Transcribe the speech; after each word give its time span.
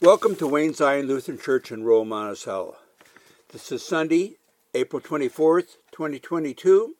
Welcome 0.00 0.36
to 0.36 0.46
Wayne 0.46 0.74
Zion 0.74 1.08
Lutheran 1.08 1.40
Church 1.40 1.72
in 1.72 1.82
Royal 1.82 2.04
Monticello. 2.04 2.76
This 3.48 3.72
is 3.72 3.82
Sunday, 3.82 4.36
April 4.72 5.02
24th, 5.02 5.78
2022. 5.90 6.94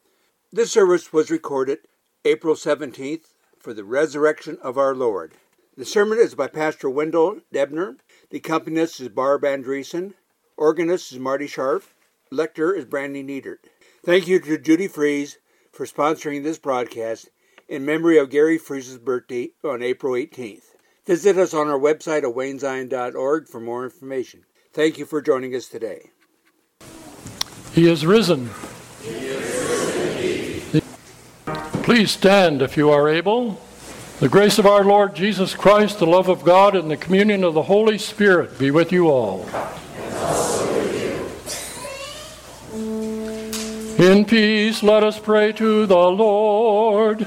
This 0.53 0.73
service 0.73 1.13
was 1.13 1.31
recorded 1.31 1.79
April 2.25 2.57
17th 2.57 3.35
for 3.57 3.73
the 3.73 3.85
resurrection 3.85 4.59
of 4.65 4.77
our 4.77 4.97
Lord. 4.97 5.35
The 5.77 5.85
sermon 5.85 6.19
is 6.19 6.35
by 6.35 6.49
Pastor 6.49 6.91
Wendell 6.91 7.43
Debner. 7.55 7.99
The 8.31 8.39
accompanist 8.39 9.01
is 9.01 9.11
Barb 9.11 9.43
Andreessen. 9.43 10.15
Organist 10.57 11.13
is 11.13 11.21
Marty 11.21 11.47
Sharp. 11.47 11.85
Lector 12.33 12.77
is 12.77 12.85
Brandy 12.85 13.23
Needert. 13.23 13.61
Thank 14.05 14.27
you 14.27 14.41
to 14.41 14.59
Judy 14.59 14.89
Fries 14.89 15.39
for 15.71 15.87
sponsoring 15.87 16.43
this 16.43 16.59
broadcast 16.59 17.31
in 17.69 17.87
memory 17.87 18.19
of 18.19 18.29
Gary 18.29 18.59
Fries' 18.59 18.99
birthday 18.99 19.51
on 19.63 19.85
April 19.85 20.15
18th. 20.15 20.75
Visit 21.09 21.39
us 21.39 21.55
on 21.55 21.69
our 21.69 21.79
website 21.79 22.19
at 22.19 22.35
waynezion.org 22.37 23.49
for 23.49 23.61
more 23.61 23.83
information. 23.83 24.45
Thank 24.75 24.99
you 24.99 25.07
for 25.07 25.23
joining 25.23 25.55
us 25.55 25.67
today. 25.67 26.11
He 27.73 27.89
is 27.89 28.05
risen. 28.05 28.51
He 29.01 29.09
is 29.09 30.75
risen 30.75 31.83
Please 31.83 32.11
stand 32.11 32.61
if 32.61 32.77
you 32.77 32.91
are 32.91 33.09
able. 33.09 33.59
The 34.21 34.29
grace 34.29 34.59
of 34.59 34.67
our 34.67 34.85
Lord 34.85 35.17
Jesus 35.17 35.55
Christ, 35.55 35.99
the 35.99 36.07
love 36.07 36.29
of 36.29 36.45
God, 36.45 36.77
and 36.77 36.91
the 36.91 36.97
communion 36.99 37.43
of 37.43 37.55
the 37.55 37.63
Holy 37.63 37.97
Spirit 37.97 38.59
be 38.59 38.71
with 38.71 38.93
you 38.93 39.09
all. 39.09 39.49
In 43.99 44.27
peace, 44.27 44.83
let 44.83 45.03
us 45.03 45.19
pray 45.19 45.53
to 45.53 45.87
the 45.87 45.97
Lord. 45.97 47.27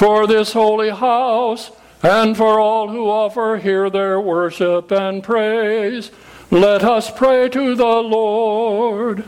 For 0.00 0.26
this 0.26 0.54
holy 0.54 0.88
house, 0.88 1.70
and 2.02 2.34
for 2.34 2.58
all 2.58 2.88
who 2.88 3.06
offer 3.06 3.60
here 3.62 3.90
their 3.90 4.18
worship 4.18 4.90
and 4.90 5.22
praise. 5.22 6.10
Let 6.50 6.82
us 6.82 7.10
pray 7.10 7.50
to 7.50 7.74
the 7.74 7.84
Lord. 7.84 9.24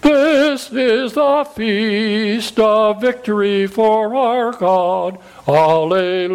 This 0.00 0.72
is 0.72 1.12
the 1.12 1.44
feast 1.54 2.58
of 2.58 3.02
victory 3.02 3.66
for 3.66 4.14
our 4.14 4.52
God. 4.52 5.18
Alleluia. 5.46 6.30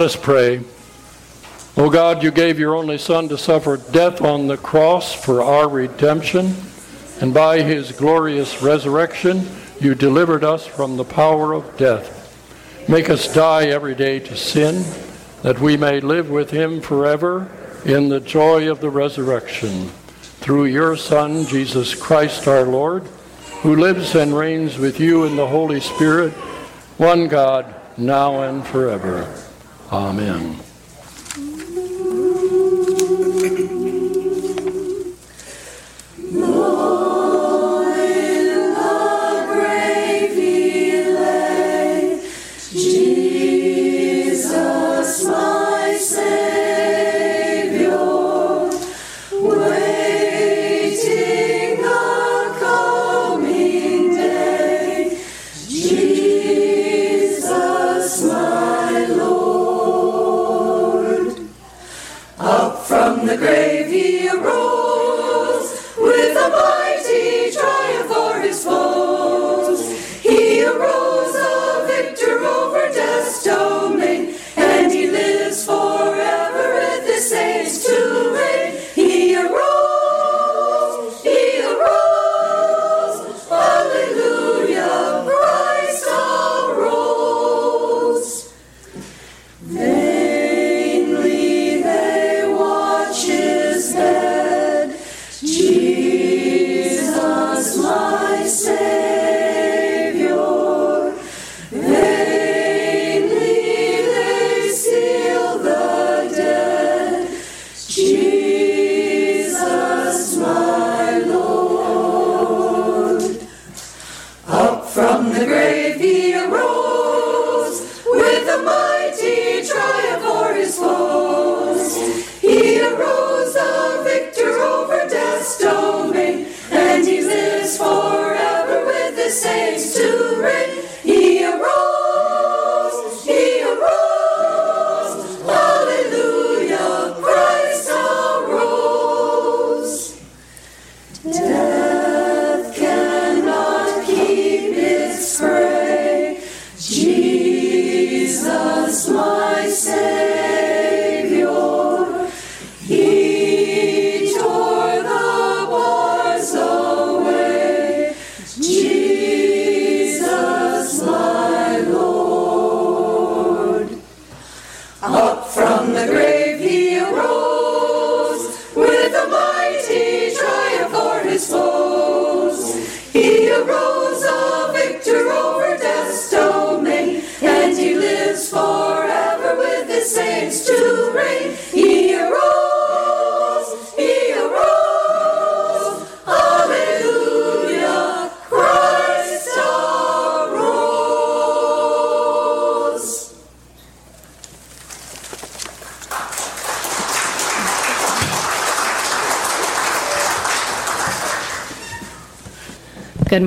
Let 0.00 0.06
us 0.06 0.16
pray. 0.16 0.60
O 1.76 1.84
oh 1.84 1.90
God, 1.90 2.22
you 2.22 2.30
gave 2.30 2.58
your 2.58 2.74
only 2.74 2.96
Son 2.96 3.28
to 3.28 3.36
suffer 3.36 3.76
death 3.76 4.22
on 4.22 4.46
the 4.46 4.56
cross 4.56 5.12
for 5.12 5.42
our 5.42 5.68
redemption, 5.68 6.54
and 7.20 7.34
by 7.34 7.60
his 7.60 7.92
glorious 7.92 8.62
resurrection, 8.62 9.46
you 9.78 9.94
delivered 9.94 10.42
us 10.42 10.66
from 10.66 10.96
the 10.96 11.04
power 11.04 11.52
of 11.52 11.76
death. 11.76 12.88
Make 12.88 13.10
us 13.10 13.30
die 13.34 13.66
every 13.66 13.94
day 13.94 14.20
to 14.20 14.36
sin, 14.38 14.86
that 15.42 15.60
we 15.60 15.76
may 15.76 16.00
live 16.00 16.30
with 16.30 16.50
him 16.50 16.80
forever 16.80 17.50
in 17.84 18.08
the 18.08 18.20
joy 18.20 18.70
of 18.70 18.80
the 18.80 18.88
resurrection. 18.88 19.88
Through 20.40 20.64
your 20.64 20.96
Son, 20.96 21.44
Jesus 21.44 21.94
Christ 21.94 22.48
our 22.48 22.64
Lord, 22.64 23.02
who 23.60 23.76
lives 23.76 24.14
and 24.14 24.34
reigns 24.34 24.78
with 24.78 24.98
you 24.98 25.24
in 25.24 25.36
the 25.36 25.48
Holy 25.48 25.80
Spirit, 25.80 26.32
one 26.96 27.28
God, 27.28 27.74
now 27.98 28.44
and 28.44 28.66
forever. 28.66 29.28
Amen. 29.92 30.54
Good 30.56 30.69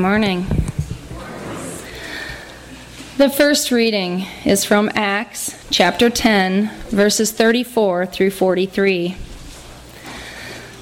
morning. 0.04 0.46
The 3.16 3.30
first 3.30 3.72
reading 3.72 4.26
is 4.44 4.66
from 4.66 4.92
Acts 4.96 5.66
chapter 5.72 6.10
10, 6.10 6.70
verses 6.90 7.32
34 7.32 8.08
through 8.08 8.32
43. 8.32 9.16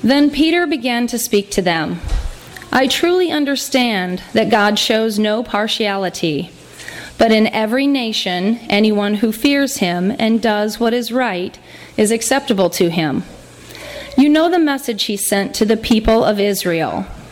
Then 0.02 0.32
Peter 0.32 0.66
began 0.66 1.06
to 1.06 1.20
speak 1.20 1.52
to 1.52 1.62
them. 1.62 2.00
I 2.72 2.88
truly 2.88 3.30
understand 3.30 4.24
that 4.34 4.50
God 4.50 4.80
shows 4.80 5.20
no 5.20 5.44
partiality, 5.44 6.50
but 7.20 7.32
in 7.32 7.46
every 7.46 7.86
nation, 7.86 8.58
anyone 8.70 9.14
who 9.14 9.32
fears 9.32 9.78
him 9.78 10.16
and 10.18 10.42
does 10.42 10.80
what 10.80 10.96
is 10.96 11.12
right 11.12 11.60
is 11.96 12.10
acceptable 12.10 12.72
to 12.72 12.90
him. 12.90 13.22
You 14.18 14.30
know 14.30 14.50
the 14.50 14.58
message 14.58 15.04
he 15.04 15.16
sent 15.16 15.54
to 15.54 15.66
the 15.66 15.78
people 15.78 16.24
of 16.24 16.40
Israel, 16.40 17.06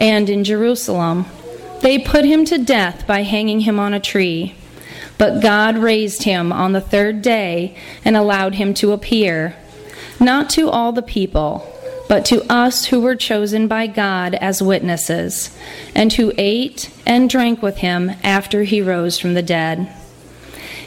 and 0.00 0.30
in 0.30 0.42
Jerusalem. 0.42 1.26
They 1.80 1.98
put 1.98 2.24
him 2.24 2.44
to 2.46 2.58
death 2.58 3.06
by 3.06 3.22
hanging 3.22 3.60
him 3.60 3.78
on 3.78 3.94
a 3.94 4.00
tree. 4.00 4.54
But 5.18 5.42
God 5.42 5.76
raised 5.76 6.22
him 6.22 6.52
on 6.52 6.72
the 6.72 6.80
third 6.80 7.20
day 7.20 7.76
and 8.04 8.16
allowed 8.16 8.54
him 8.54 8.72
to 8.74 8.92
appear, 8.92 9.54
not 10.18 10.48
to 10.50 10.70
all 10.70 10.92
the 10.92 11.02
people, 11.02 11.70
but 12.08 12.24
to 12.24 12.42
us 12.50 12.86
who 12.86 13.00
were 13.00 13.14
chosen 13.14 13.68
by 13.68 13.86
God 13.86 14.34
as 14.34 14.62
witnesses, 14.62 15.56
and 15.94 16.12
who 16.14 16.32
ate 16.38 16.90
and 17.06 17.28
drank 17.28 17.62
with 17.62 17.78
him 17.78 18.12
after 18.24 18.64
he 18.64 18.80
rose 18.80 19.18
from 19.18 19.34
the 19.34 19.42
dead. 19.42 19.94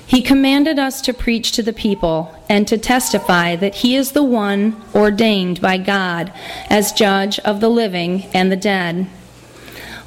He 0.06 0.22
commanded 0.22 0.78
us 0.78 1.02
to 1.02 1.14
preach 1.14 1.52
to 1.54 1.64
the 1.64 1.74
people 1.74 2.36
and 2.50 2.68
to 2.68 2.78
testify 2.78 3.56
that 3.56 3.76
he 3.76 3.96
is 3.96 4.12
the 4.12 4.24
one 4.24 4.82
ordained 4.94 5.62
by 5.62 5.78
God 5.78 6.32
as 6.70 6.92
judge 6.92 7.40
of 7.40 7.62
the 7.62 7.70
living 7.70 8.26
and 8.34 8.52
the 8.52 8.58
dead. 8.58 9.08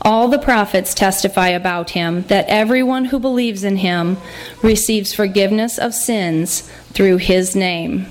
All 0.03 0.29
the 0.29 0.39
prophets 0.39 0.95
testify 0.95 1.49
about 1.49 1.91
him 1.91 2.23
that 2.29 2.47
everyone 2.47 3.07
who 3.07 3.19
believes 3.19 3.65
in 3.65 3.79
him 3.79 4.19
receives 4.63 5.13
forgiveness 5.13 5.79
of 5.79 5.95
sins 5.95 6.61
through 6.93 7.17
his 7.17 7.57
name. 7.57 8.07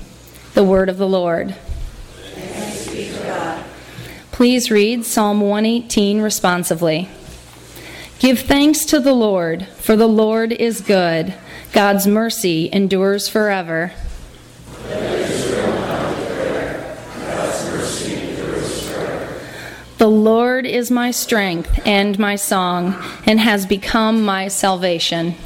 The 0.54 0.64
word 0.64 0.88
of 0.88 0.98
the 0.98 1.08
Lord. 1.08 1.54
Please 4.32 4.70
read 4.70 5.06
Psalm 5.06 5.40
118 5.40 6.20
responsively. 6.20 7.08
Give 8.18 8.38
thanks 8.38 8.84
to 8.86 9.00
the 9.00 9.14
Lord, 9.14 9.66
for 9.66 9.96
the 9.96 10.06
Lord 10.06 10.52
is 10.52 10.82
good. 10.82 11.32
God's 11.72 12.06
mercy 12.06 12.70
endures 12.72 13.28
forever. 13.28 13.92
The 19.98 20.08
Lord 20.08 20.66
is 20.66 20.90
my 20.90 21.10
strength 21.10 21.80
and 21.86 22.18
my 22.18 22.36
song, 22.36 23.02
and 23.24 23.40
has 23.40 23.64
become 23.64 24.22
my 24.22 24.48
salvation. 24.48 25.36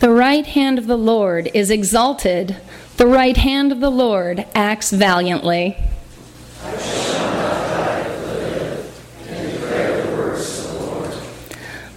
The 0.00 0.10
right 0.10 0.46
hand 0.46 0.78
of 0.78 0.86
the 0.86 0.96
Lord 0.96 1.50
is 1.52 1.70
exalted. 1.70 2.56
The 2.96 3.06
right 3.06 3.36
hand 3.36 3.70
of 3.70 3.80
the 3.80 3.90
Lord 3.90 4.46
acts 4.54 4.90
valiantly. 4.90 5.76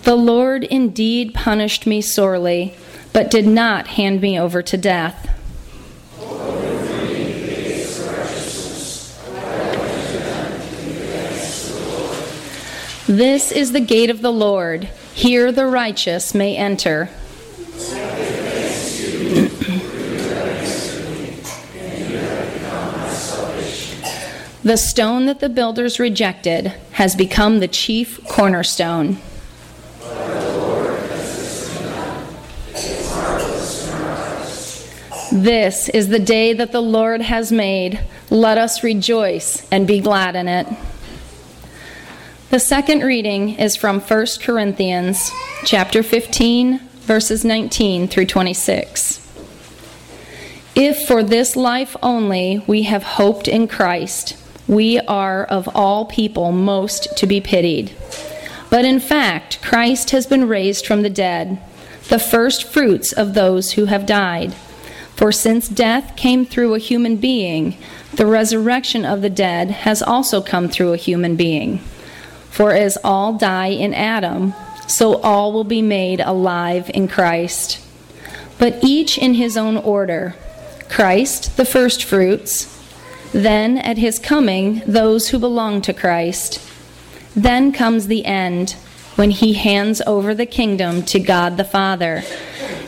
The 0.03 0.15
Lord 0.15 0.63
indeed 0.65 1.33
punished 1.33 1.87
me 1.87 2.01
sorely, 2.01 2.75
but 3.13 3.31
did 3.31 3.47
not 3.47 3.87
hand 3.87 4.19
me 4.19 4.37
over 4.39 4.61
to 4.61 4.77
death. 4.77 5.29
This 13.07 13.51
is 13.51 13.71
the 13.73 13.79
gate 13.79 14.09
of 14.09 14.21
the 14.21 14.31
Lord. 14.31 14.89
Here 15.13 15.51
the 15.51 15.65
righteous 15.65 16.33
may 16.33 16.55
enter. 16.55 17.09
The 24.63 24.77
stone 24.77 25.25
that 25.25 25.39
the 25.39 25.49
builders 25.49 25.99
rejected 25.99 26.67
has 26.91 27.15
become 27.15 27.59
the 27.59 27.67
chief 27.67 28.23
cornerstone. 28.27 29.17
This 35.31 35.89
is 35.89 36.09
the 36.09 36.19
day 36.19 36.53
that 36.53 36.71
the 36.71 36.81
Lord 36.81 37.21
has 37.21 37.51
made. 37.51 38.05
Let 38.29 38.59
us 38.59 38.83
rejoice 38.83 39.65
and 39.71 39.87
be 39.87 39.99
glad 39.99 40.35
in 40.35 40.47
it. 40.47 40.67
The 42.51 42.59
second 42.59 43.01
reading 43.01 43.57
is 43.57 43.75
from 43.75 43.99
1 43.99 44.25
Corinthians 44.41 45.31
chapter 45.63 46.03
15 46.03 46.79
verses 47.01 47.43
19 47.43 48.07
through 48.09 48.25
26. 48.27 49.17
If 50.75 51.07
for 51.07 51.23
this 51.23 51.55
life 51.55 51.95
only 52.03 52.63
we 52.67 52.83
have 52.83 53.03
hoped 53.03 53.47
in 53.47 53.67
Christ, 53.67 54.37
we 54.67 54.99
are 54.99 55.43
of 55.45 55.69
all 55.75 56.05
people 56.05 56.51
most 56.51 57.17
to 57.17 57.27
be 57.27 57.41
pitied. 57.41 57.95
But 58.69 58.85
in 58.85 58.99
fact, 58.99 59.61
Christ 59.61 60.11
has 60.11 60.25
been 60.25 60.47
raised 60.47 60.85
from 60.85 61.01
the 61.01 61.09
dead, 61.09 61.59
the 62.09 62.19
first 62.19 62.63
fruits 62.63 63.11
of 63.11 63.33
those 63.33 63.73
who 63.73 63.85
have 63.85 64.05
died. 64.05 64.53
For 65.15 65.31
since 65.31 65.67
death 65.67 66.15
came 66.15 66.45
through 66.45 66.73
a 66.73 66.79
human 66.79 67.17
being, 67.17 67.77
the 68.13 68.25
resurrection 68.25 69.05
of 69.05 69.21
the 69.21 69.29
dead 69.29 69.71
has 69.71 70.01
also 70.01 70.41
come 70.41 70.69
through 70.69 70.93
a 70.93 70.97
human 70.97 71.35
being. 71.35 71.79
For 72.49 72.71
as 72.71 72.97
all 73.03 73.33
die 73.33 73.67
in 73.67 73.93
Adam, 73.93 74.53
so 74.87 75.21
all 75.21 75.53
will 75.53 75.63
be 75.63 75.81
made 75.81 76.19
alive 76.19 76.89
in 76.93 77.07
Christ. 77.07 77.79
But 78.57 78.83
each 78.83 79.17
in 79.17 79.35
his 79.35 79.57
own 79.57 79.77
order 79.77 80.35
Christ, 80.89 81.55
the 81.55 81.65
firstfruits, 81.65 82.80
then 83.31 83.77
at 83.77 83.97
his 83.97 84.19
coming, 84.19 84.81
those 84.85 85.29
who 85.29 85.39
belong 85.39 85.81
to 85.83 85.93
Christ. 85.93 86.61
Then 87.35 87.71
comes 87.71 88.07
the 88.07 88.25
end, 88.25 88.75
when 89.15 89.31
he 89.31 89.53
hands 89.53 90.01
over 90.07 90.33
the 90.33 90.45
kingdom 90.45 91.03
to 91.03 91.19
God 91.19 91.57
the 91.57 91.63
Father 91.63 92.23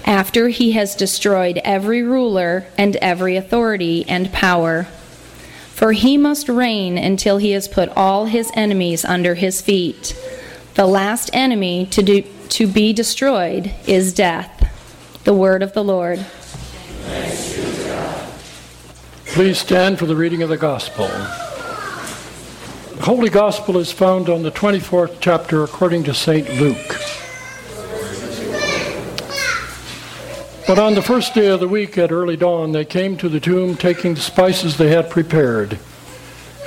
after 0.05 0.49
he 0.49 0.71
has 0.71 0.95
destroyed 0.95 1.59
every 1.63 2.01
ruler 2.01 2.65
and 2.77 2.95
every 2.97 3.35
authority 3.35 4.05
and 4.07 4.31
power. 4.31 4.83
For 5.73 5.91
he 5.91 6.17
must 6.17 6.49
reign 6.49 6.97
until 6.97 7.37
he 7.37 7.51
has 7.51 7.67
put 7.67 7.89
all 7.89 8.25
his 8.25 8.51
enemies 8.53 9.05
under 9.05 9.35
his 9.35 9.61
feet. 9.61 10.15
The 10.75 10.85
last 10.85 11.29
enemy 11.33 11.85
to, 11.87 12.01
do, 12.01 12.23
to 12.49 12.67
be 12.67 12.93
destroyed 12.93 13.73
is 13.87 14.13
death. 14.13 14.49
The 15.23 15.33
word 15.33 15.63
of 15.63 15.73
the 15.73 15.83
Lord. 15.83 16.25
Please 19.33 19.57
stand 19.57 19.97
for 19.97 20.05
the 20.05 20.15
reading 20.15 20.43
of 20.43 20.49
the 20.49 20.57
Gospel. 20.57 21.07
The 21.07 23.01
Holy 23.01 23.31
Gospel 23.31 23.79
is 23.79 23.91
found 23.91 24.29
on 24.29 24.43
the 24.43 24.51
24th 24.51 25.17
chapter 25.21 25.63
according 25.63 26.03
to 26.03 26.13
St. 26.13 26.47
Luke. 26.59 26.99
But 30.67 30.77
on 30.77 30.93
the 30.93 31.01
first 31.01 31.33
day 31.33 31.47
of 31.47 31.61
the 31.61 31.67
week 31.67 31.97
at 31.97 32.11
early 32.11 32.37
dawn, 32.37 32.73
they 32.73 32.85
came 32.85 33.17
to 33.17 33.27
the 33.27 33.39
tomb 33.39 33.75
taking 33.75 34.13
the 34.13 34.21
spices 34.21 34.77
they 34.77 34.89
had 34.89 35.09
prepared. 35.09 35.79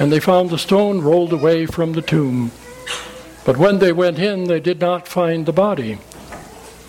And 0.00 0.10
they 0.10 0.18
found 0.18 0.50
the 0.50 0.58
stone 0.58 1.02
rolled 1.02 1.32
away 1.32 1.66
from 1.66 1.92
the 1.92 2.02
tomb. 2.02 2.50
But 3.44 3.58
when 3.58 3.78
they 3.78 3.92
went 3.92 4.18
in, 4.18 4.48
they 4.48 4.58
did 4.58 4.80
not 4.80 5.06
find 5.06 5.46
the 5.46 5.52
body. 5.52 6.00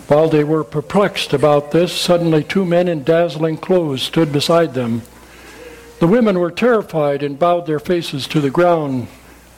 While 0.08 0.28
they 0.28 0.42
were 0.42 0.64
perplexed 0.64 1.32
about 1.32 1.70
this, 1.70 1.92
suddenly 1.92 2.42
two 2.42 2.64
men 2.64 2.88
in 2.88 3.04
dazzling 3.04 3.58
clothes 3.58 4.02
stood 4.02 4.32
beside 4.32 4.74
them. 4.74 5.02
The 6.00 6.06
women 6.06 6.38
were 6.38 6.50
terrified 6.50 7.22
and 7.22 7.38
bowed 7.38 7.66
their 7.66 7.80
faces 7.80 8.28
to 8.28 8.40
the 8.40 8.50
ground. 8.50 9.08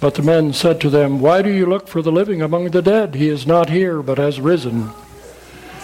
But 0.01 0.15
the 0.15 0.23
men 0.23 0.55
said 0.55 0.81
to 0.81 0.91
them, 0.91 1.21
Why 1.21 1.43
do 1.43 1.51
you 1.51 1.67
look 1.67 1.87
for 1.87 2.01
the 2.01 2.11
living 2.13 2.41
among 2.41 2.71
the 2.71 2.81
dead? 2.81 3.15
He 3.15 3.29
is 3.29 3.47
not 3.47 3.69
here, 3.69 4.03
but 4.03 4.17
has 4.17 4.41
risen. 4.41 4.91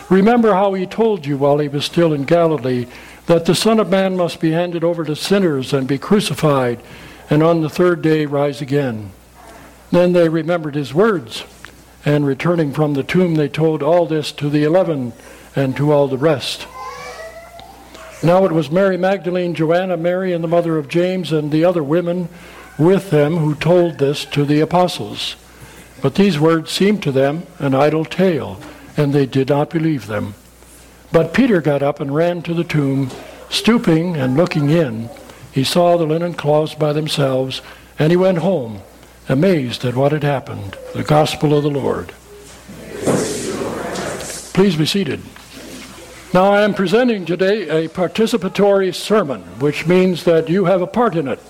Remember 0.08 0.54
how 0.54 0.72
he 0.72 0.86
told 0.86 1.26
you 1.26 1.36
while 1.36 1.58
he 1.58 1.68
was 1.68 1.84
still 1.84 2.14
in 2.14 2.24
Galilee 2.24 2.86
that 3.26 3.44
the 3.44 3.54
Son 3.54 3.78
of 3.78 3.90
Man 3.90 4.16
must 4.16 4.40
be 4.40 4.52
handed 4.52 4.82
over 4.82 5.04
to 5.04 5.14
sinners 5.16 5.74
and 5.74 5.86
be 5.86 5.98
crucified, 5.98 6.80
and 7.28 7.42
on 7.42 7.60
the 7.60 7.68
third 7.68 8.00
day 8.00 8.24
rise 8.24 8.62
again. 8.62 9.10
Then 9.90 10.12
they 10.12 10.28
remembered 10.28 10.76
his 10.76 10.94
words, 10.94 11.44
and 12.04 12.26
returning 12.26 12.72
from 12.72 12.94
the 12.94 13.02
tomb, 13.02 13.34
they 13.34 13.48
told 13.48 13.82
all 13.82 14.06
this 14.06 14.32
to 14.32 14.48
the 14.48 14.62
eleven 14.62 15.12
and 15.54 15.76
to 15.76 15.92
all 15.92 16.08
the 16.08 16.16
rest. 16.16 16.66
Now 18.22 18.44
it 18.44 18.52
was 18.52 18.70
Mary 18.70 18.96
Magdalene, 18.96 19.54
Joanna, 19.54 19.96
Mary, 19.96 20.32
and 20.32 20.42
the 20.42 20.48
mother 20.48 20.78
of 20.78 20.88
James, 20.88 21.32
and 21.32 21.52
the 21.52 21.64
other 21.64 21.82
women 21.82 22.28
with 22.78 23.10
them 23.10 23.36
who 23.36 23.54
told 23.54 23.98
this 23.98 24.24
to 24.26 24.44
the 24.44 24.60
apostles. 24.60 25.36
But 26.02 26.14
these 26.14 26.38
words 26.38 26.70
seemed 26.70 27.02
to 27.02 27.12
them 27.12 27.46
an 27.58 27.74
idle 27.74 28.04
tale, 28.04 28.60
and 28.96 29.12
they 29.12 29.26
did 29.26 29.48
not 29.50 29.70
believe 29.70 30.06
them. 30.06 30.34
But 31.12 31.34
Peter 31.34 31.60
got 31.60 31.82
up 31.82 32.00
and 32.00 32.14
ran 32.14 32.42
to 32.42 32.54
the 32.54 32.64
tomb. 32.64 33.10
Stooping 33.48 34.16
and 34.16 34.36
looking 34.36 34.70
in, 34.70 35.08
he 35.52 35.62
saw 35.62 35.96
the 35.96 36.06
linen 36.06 36.34
cloths 36.34 36.74
by 36.74 36.92
themselves, 36.92 37.62
and 37.98 38.10
he 38.10 38.16
went 38.16 38.38
home, 38.38 38.80
amazed 39.28 39.84
at 39.84 39.94
what 39.94 40.12
had 40.12 40.24
happened. 40.24 40.76
The 40.94 41.04
Gospel 41.04 41.56
of 41.56 41.62
the 41.62 41.70
Lord. 41.70 42.12
Please 44.52 44.76
be 44.76 44.86
seated. 44.86 45.20
Now, 46.36 46.52
I 46.52 46.60
am 46.64 46.74
presenting 46.74 47.24
today 47.24 47.66
a 47.86 47.88
participatory 47.88 48.94
sermon, 48.94 49.40
which 49.58 49.86
means 49.86 50.24
that 50.24 50.50
you 50.50 50.66
have 50.66 50.82
a 50.82 50.86
part 50.86 51.16
in 51.16 51.28
it. 51.28 51.40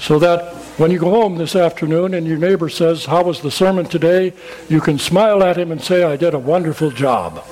So 0.00 0.18
that 0.20 0.54
when 0.78 0.90
you 0.90 0.98
go 0.98 1.10
home 1.10 1.36
this 1.36 1.54
afternoon 1.54 2.14
and 2.14 2.26
your 2.26 2.38
neighbor 2.38 2.70
says, 2.70 3.04
How 3.04 3.24
was 3.24 3.42
the 3.42 3.50
sermon 3.50 3.84
today? 3.84 4.32
you 4.70 4.80
can 4.80 4.98
smile 4.98 5.42
at 5.42 5.58
him 5.58 5.70
and 5.70 5.82
say, 5.82 6.02
I 6.02 6.16
did 6.16 6.32
a 6.32 6.38
wonderful 6.38 6.90
job. 6.92 7.44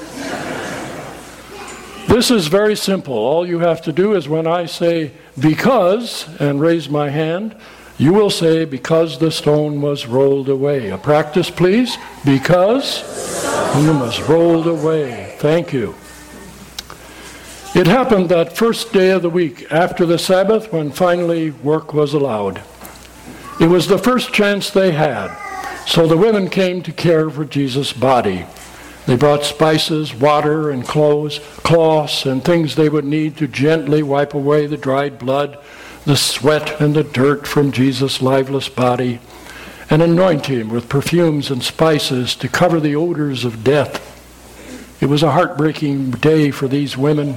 This 2.09 2.30
is 2.30 2.47
very 2.47 2.76
simple. 2.76 3.12
All 3.12 3.47
you 3.47 3.59
have 3.59 3.83
to 3.83 3.92
do 3.92 4.14
is 4.14 4.26
when 4.26 4.47
I 4.47 4.64
say 4.64 5.12
because 5.38 6.26
and 6.40 6.62
raise 6.62 6.88
my 6.88 7.11
hand, 7.11 7.54
you 7.99 8.14
will 8.14 8.30
say 8.30 8.64
because 8.64 9.18
the 9.18 9.30
stone 9.30 9.83
was 9.83 10.06
rolled 10.06 10.49
away. 10.49 10.88
A 10.88 10.97
practice, 10.97 11.50
please. 11.50 11.99
Because 12.25 13.02
the 13.02 13.75
stone 13.75 14.00
was 14.00 14.18
rolled 14.23 14.66
away. 14.66 15.37
Thank 15.40 15.75
you. 15.75 15.94
It 17.75 17.88
happened 17.88 18.28
that 18.28 18.57
first 18.57 18.93
day 18.93 19.11
of 19.11 19.23
the 19.23 19.28
week 19.28 19.66
after 19.73 20.07
the 20.07 20.16
Sabbath 20.16 20.73
when 20.73 20.93
finally 20.93 21.50
work 21.50 21.93
was 21.93 22.14
allowed. 22.14 22.62
It 23.61 23.66
was 23.66 23.88
the 23.88 23.99
first 23.99 24.33
chance 24.33 24.71
they 24.71 24.93
had, 24.93 25.37
so 25.85 26.07
the 26.07 26.16
women 26.16 26.49
came 26.49 26.85
to 26.85 26.93
care 26.93 27.28
for 27.28 27.45
Jesus' 27.45 27.93
body. 27.93 28.47
They 29.07 29.16
brought 29.16 29.43
spices, 29.43 30.14
water, 30.14 30.71
and 30.71 30.87
clothes, 30.87 31.40
cloths, 31.64 32.26
and 32.26 32.45
things 32.45 32.76
they 32.76 32.88
would 32.88 33.04
need 33.04 33.37
to 33.38 33.49
gently 33.49 34.04
wipe 34.04 34.35
away 34.35 34.69
the 34.69 34.76
dried 34.76 35.19
blood, 35.19 35.59
the 36.04 36.16
sweat, 36.16 36.81
and 36.81 36.95
the 36.95 37.02
dirt 37.02 37.45
from 37.45 37.73
Jesus' 37.73 38.23
lifeless 38.23 38.69
body, 38.69 39.19
and 39.90 40.00
anoint 40.00 40.47
him 40.47 40.69
with 40.69 40.88
perfumes 40.88 41.50
and 41.50 41.64
spices 41.64 42.37
to 42.37 42.47
cover 42.47 42.78
the 42.78 42.95
odors 42.95 43.45
of 43.45 43.64
death. 43.64 44.12
It 45.00 45.07
was 45.07 45.25
a 45.25 45.33
heartbreaking 45.33 46.12
day 46.12 46.52
for 46.52 46.69
these 46.69 46.97
women. 46.97 47.37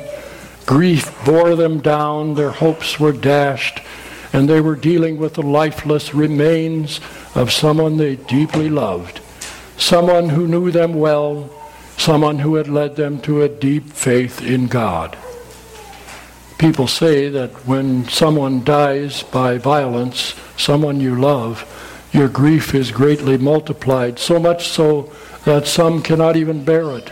Grief 0.68 1.10
bore 1.24 1.56
them 1.56 1.80
down, 1.80 2.36
their 2.36 2.52
hopes 2.52 3.00
were 3.00 3.14
dashed, 3.14 3.80
and 4.34 4.50
they 4.50 4.60
were 4.60 4.76
dealing 4.76 5.18
with 5.18 5.36
the 5.36 5.42
lifeless 5.42 6.14
remains 6.14 7.00
of 7.36 7.54
someone 7.54 7.96
they 7.96 8.18
deeply 8.18 8.70
loved, 8.70 9.22
someone 9.78 10.28
who 10.28 10.46
knew 10.46 10.70
them 10.70 10.94
well, 10.94 11.50
someone 11.96 12.40
who 12.40 12.56
had 12.56 12.68
led 12.68 12.98
them 12.98 13.22
to 13.22 13.42
a 13.42 13.48
deep 13.48 13.86
faith 13.94 14.42
in 14.42 14.68
God. 14.68 15.18
People 16.58 16.88
say 16.88 17.30
that 17.30 17.52
when 17.66 18.06
someone 18.10 18.62
dies 18.66 19.24
by 19.24 19.58
violence, 19.58 20.36
someone 20.58 21.00
you 21.00 21.16
love, 21.16 21.64
your 22.12 22.28
grief 22.28 22.76
is 22.76 22.92
greatly 22.92 23.38
multiplied, 23.38 24.20
so 24.20 24.38
much 24.38 24.68
so 24.68 25.14
that 25.46 25.66
some 25.66 26.02
cannot 26.02 26.36
even 26.36 26.66
bear 26.66 26.98
it. 26.98 27.10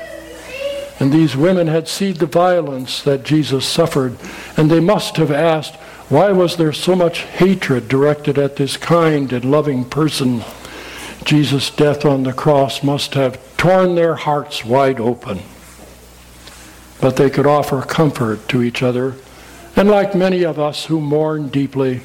And 1.00 1.12
these 1.12 1.36
women 1.36 1.68
had 1.68 1.88
seen 1.88 2.16
the 2.16 2.26
violence 2.26 3.02
that 3.04 3.24
Jesus 3.24 3.66
suffered, 3.66 4.18
and 4.56 4.72
they 4.72 4.80
must 4.80 5.18
have 5.18 5.32
asked, 5.32 5.76
why 6.08 6.32
was 6.32 6.56
there 6.56 6.72
so 6.72 6.96
much 6.96 7.22
hatred 7.22 7.88
directed 7.88 8.38
at 8.38 8.56
this 8.56 8.78
kind 8.78 9.34
and 9.34 9.44
loving 9.44 9.84
person? 9.84 10.44
Jesus' 11.24 11.72
death 11.72 12.06
on 12.06 12.24
the 12.24 12.32
cross 12.32 12.84
must 12.84 13.16
have 13.16 13.40
torn 13.58 13.96
their 13.96 14.16
hearts 14.16 14.64
wide 14.64 15.00
open. 15.00 15.40
But 17.02 17.18
they 17.18 17.32
could 17.32 17.48
offer 17.48 17.82
comfort 17.82 18.48
to 18.50 18.62
each 18.62 18.84
other. 18.84 19.16
And 19.76 19.90
like 19.90 20.16
many 20.16 20.44
of 20.44 20.60
us 20.60 20.86
who 20.86 21.02
mourn 21.02 21.50
deeply, 21.50 22.02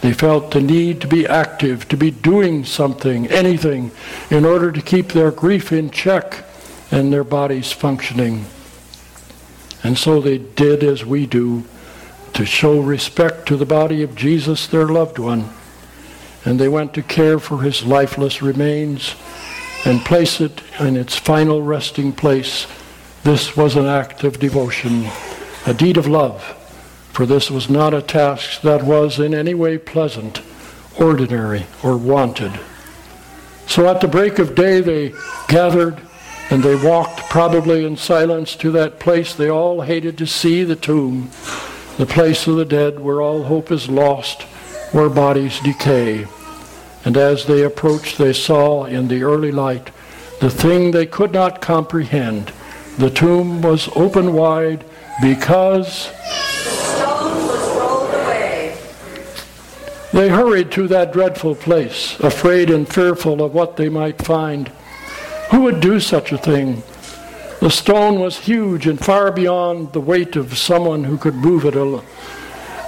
they 0.00 0.12
felt 0.12 0.50
the 0.50 0.60
need 0.60 1.00
to 1.00 1.06
be 1.06 1.26
active, 1.26 1.88
to 1.88 1.96
be 1.96 2.10
doing 2.10 2.64
something, 2.64 3.28
anything, 3.28 3.92
in 4.30 4.44
order 4.44 4.70
to 4.72 4.82
keep 4.82 5.12
their 5.12 5.30
grief 5.30 5.72
in 5.72 5.90
check 5.90 6.44
and 6.94 7.12
their 7.12 7.24
bodies 7.24 7.72
functioning. 7.72 8.46
And 9.82 9.98
so 9.98 10.20
they 10.20 10.38
did 10.38 10.84
as 10.84 11.04
we 11.04 11.26
do 11.26 11.64
to 12.34 12.46
show 12.46 12.78
respect 12.78 13.48
to 13.48 13.56
the 13.56 13.66
body 13.66 14.04
of 14.04 14.14
Jesus, 14.14 14.68
their 14.68 14.86
loved 14.86 15.18
one. 15.18 15.50
And 16.44 16.60
they 16.60 16.68
went 16.68 16.94
to 16.94 17.02
care 17.02 17.40
for 17.40 17.62
his 17.62 17.84
lifeless 17.84 18.40
remains 18.40 19.16
and 19.84 20.04
place 20.04 20.40
it 20.40 20.62
in 20.78 20.96
its 20.96 21.16
final 21.16 21.62
resting 21.62 22.12
place. 22.12 22.68
This 23.24 23.56
was 23.56 23.74
an 23.74 23.86
act 23.86 24.22
of 24.22 24.38
devotion, 24.38 25.08
a 25.66 25.74
deed 25.74 25.96
of 25.96 26.06
love, 26.06 26.42
for 27.12 27.26
this 27.26 27.50
was 27.50 27.68
not 27.68 27.92
a 27.92 28.02
task 28.02 28.60
that 28.60 28.84
was 28.84 29.18
in 29.18 29.34
any 29.34 29.54
way 29.54 29.78
pleasant, 29.78 30.42
ordinary, 30.96 31.66
or 31.82 31.96
wanted. 31.96 32.52
So 33.66 33.88
at 33.88 34.00
the 34.00 34.06
break 34.06 34.38
of 34.38 34.54
day 34.54 34.80
they 34.80 35.12
gathered 35.48 36.00
and 36.54 36.62
they 36.62 36.76
walked 36.76 37.18
probably 37.28 37.84
in 37.84 37.96
silence 37.96 38.54
to 38.54 38.70
that 38.70 39.00
place 39.00 39.34
they 39.34 39.50
all 39.50 39.80
hated 39.80 40.16
to 40.16 40.24
see, 40.24 40.62
the 40.62 40.76
tomb 40.76 41.28
the 41.96 42.06
place 42.06 42.46
of 42.46 42.54
the 42.54 42.64
dead 42.64 43.00
where 43.00 43.20
all 43.20 43.42
hope 43.42 43.72
is 43.72 43.88
lost, 43.88 44.42
where 44.92 45.08
bodies 45.08 45.58
decay. 45.60 46.26
And 47.04 47.16
as 47.16 47.46
they 47.46 47.64
approached, 47.64 48.18
they 48.18 48.32
saw 48.32 48.84
in 48.84 49.08
the 49.08 49.24
early 49.24 49.50
light 49.50 49.90
the 50.40 50.48
thing 50.48 50.92
they 50.92 51.06
could 51.06 51.32
not 51.32 51.60
comprehend. 51.60 52.52
The 52.98 53.10
tomb 53.10 53.60
was 53.60 53.88
open 53.96 54.32
wide 54.32 54.84
because 55.20 56.08
the 56.08 56.70
stone 56.70 57.46
was 57.46 57.76
rolled 57.76 58.14
away. 58.14 58.76
They 60.12 60.28
hurried 60.28 60.70
to 60.72 60.86
that 60.86 61.12
dreadful 61.12 61.56
place, 61.56 62.18
afraid 62.20 62.70
and 62.70 62.88
fearful 62.88 63.42
of 63.42 63.54
what 63.54 63.76
they 63.76 63.88
might 63.88 64.22
find. 64.22 64.70
Who 65.50 65.62
would 65.62 65.80
do 65.80 66.00
such 66.00 66.32
a 66.32 66.38
thing? 66.38 66.82
The 67.60 67.70
stone 67.70 68.20
was 68.20 68.38
huge 68.38 68.86
and 68.86 69.02
far 69.02 69.30
beyond 69.32 69.92
the 69.92 70.00
weight 70.00 70.36
of 70.36 70.58
someone 70.58 71.04
who 71.04 71.16
could 71.16 71.34
move 71.34 71.64
it. 71.64 71.74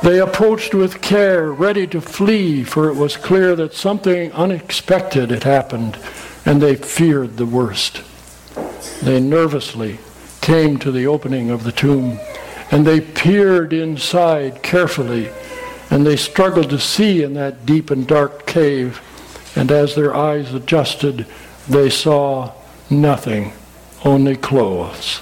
They 0.03 0.21
approached 0.21 0.75
with 0.75 1.01
care, 1.01 1.51
ready 1.51 1.87
to 1.87 2.01
flee, 2.01 2.63
for 2.65 2.89
it 2.89 2.97
was 2.97 3.17
clear 3.17 3.57
that 3.57 3.73
something 3.73 4.31
unexpected 4.33 5.31
had 5.31 5.45
happened, 5.45 5.99
and 6.45 6.61
they 6.61 6.77
feared 6.77 7.37
the 7.37 7.47
worst. 7.47 8.03
They 9.03 9.21
nervously 9.21 9.99
came 10.43 10.79
to 10.79 10.93
the 10.93 11.07
opening 11.07 11.51
of 11.51 11.65
the 11.65 11.73
tomb, 11.73 12.19
and 12.71 12.87
they 12.87 13.01
peered 13.01 13.73
inside 13.73 14.63
carefully, 14.63 15.31
and 15.91 16.07
they 16.07 16.17
struggled 16.17 16.71
to 16.71 16.79
see 16.79 17.23
in 17.23 17.35
that 17.35 17.65
deep 17.65 17.91
and 17.91 18.07
dark 18.07 18.47
cave, 18.47 19.01
and 19.57 19.73
as 19.73 19.95
their 19.95 20.15
eyes 20.15 20.53
adjusted, 20.53 21.27
they 21.69 21.91
saw 21.91 22.53
nothing 22.89 23.53
only 24.05 24.37
clothes. 24.37 25.21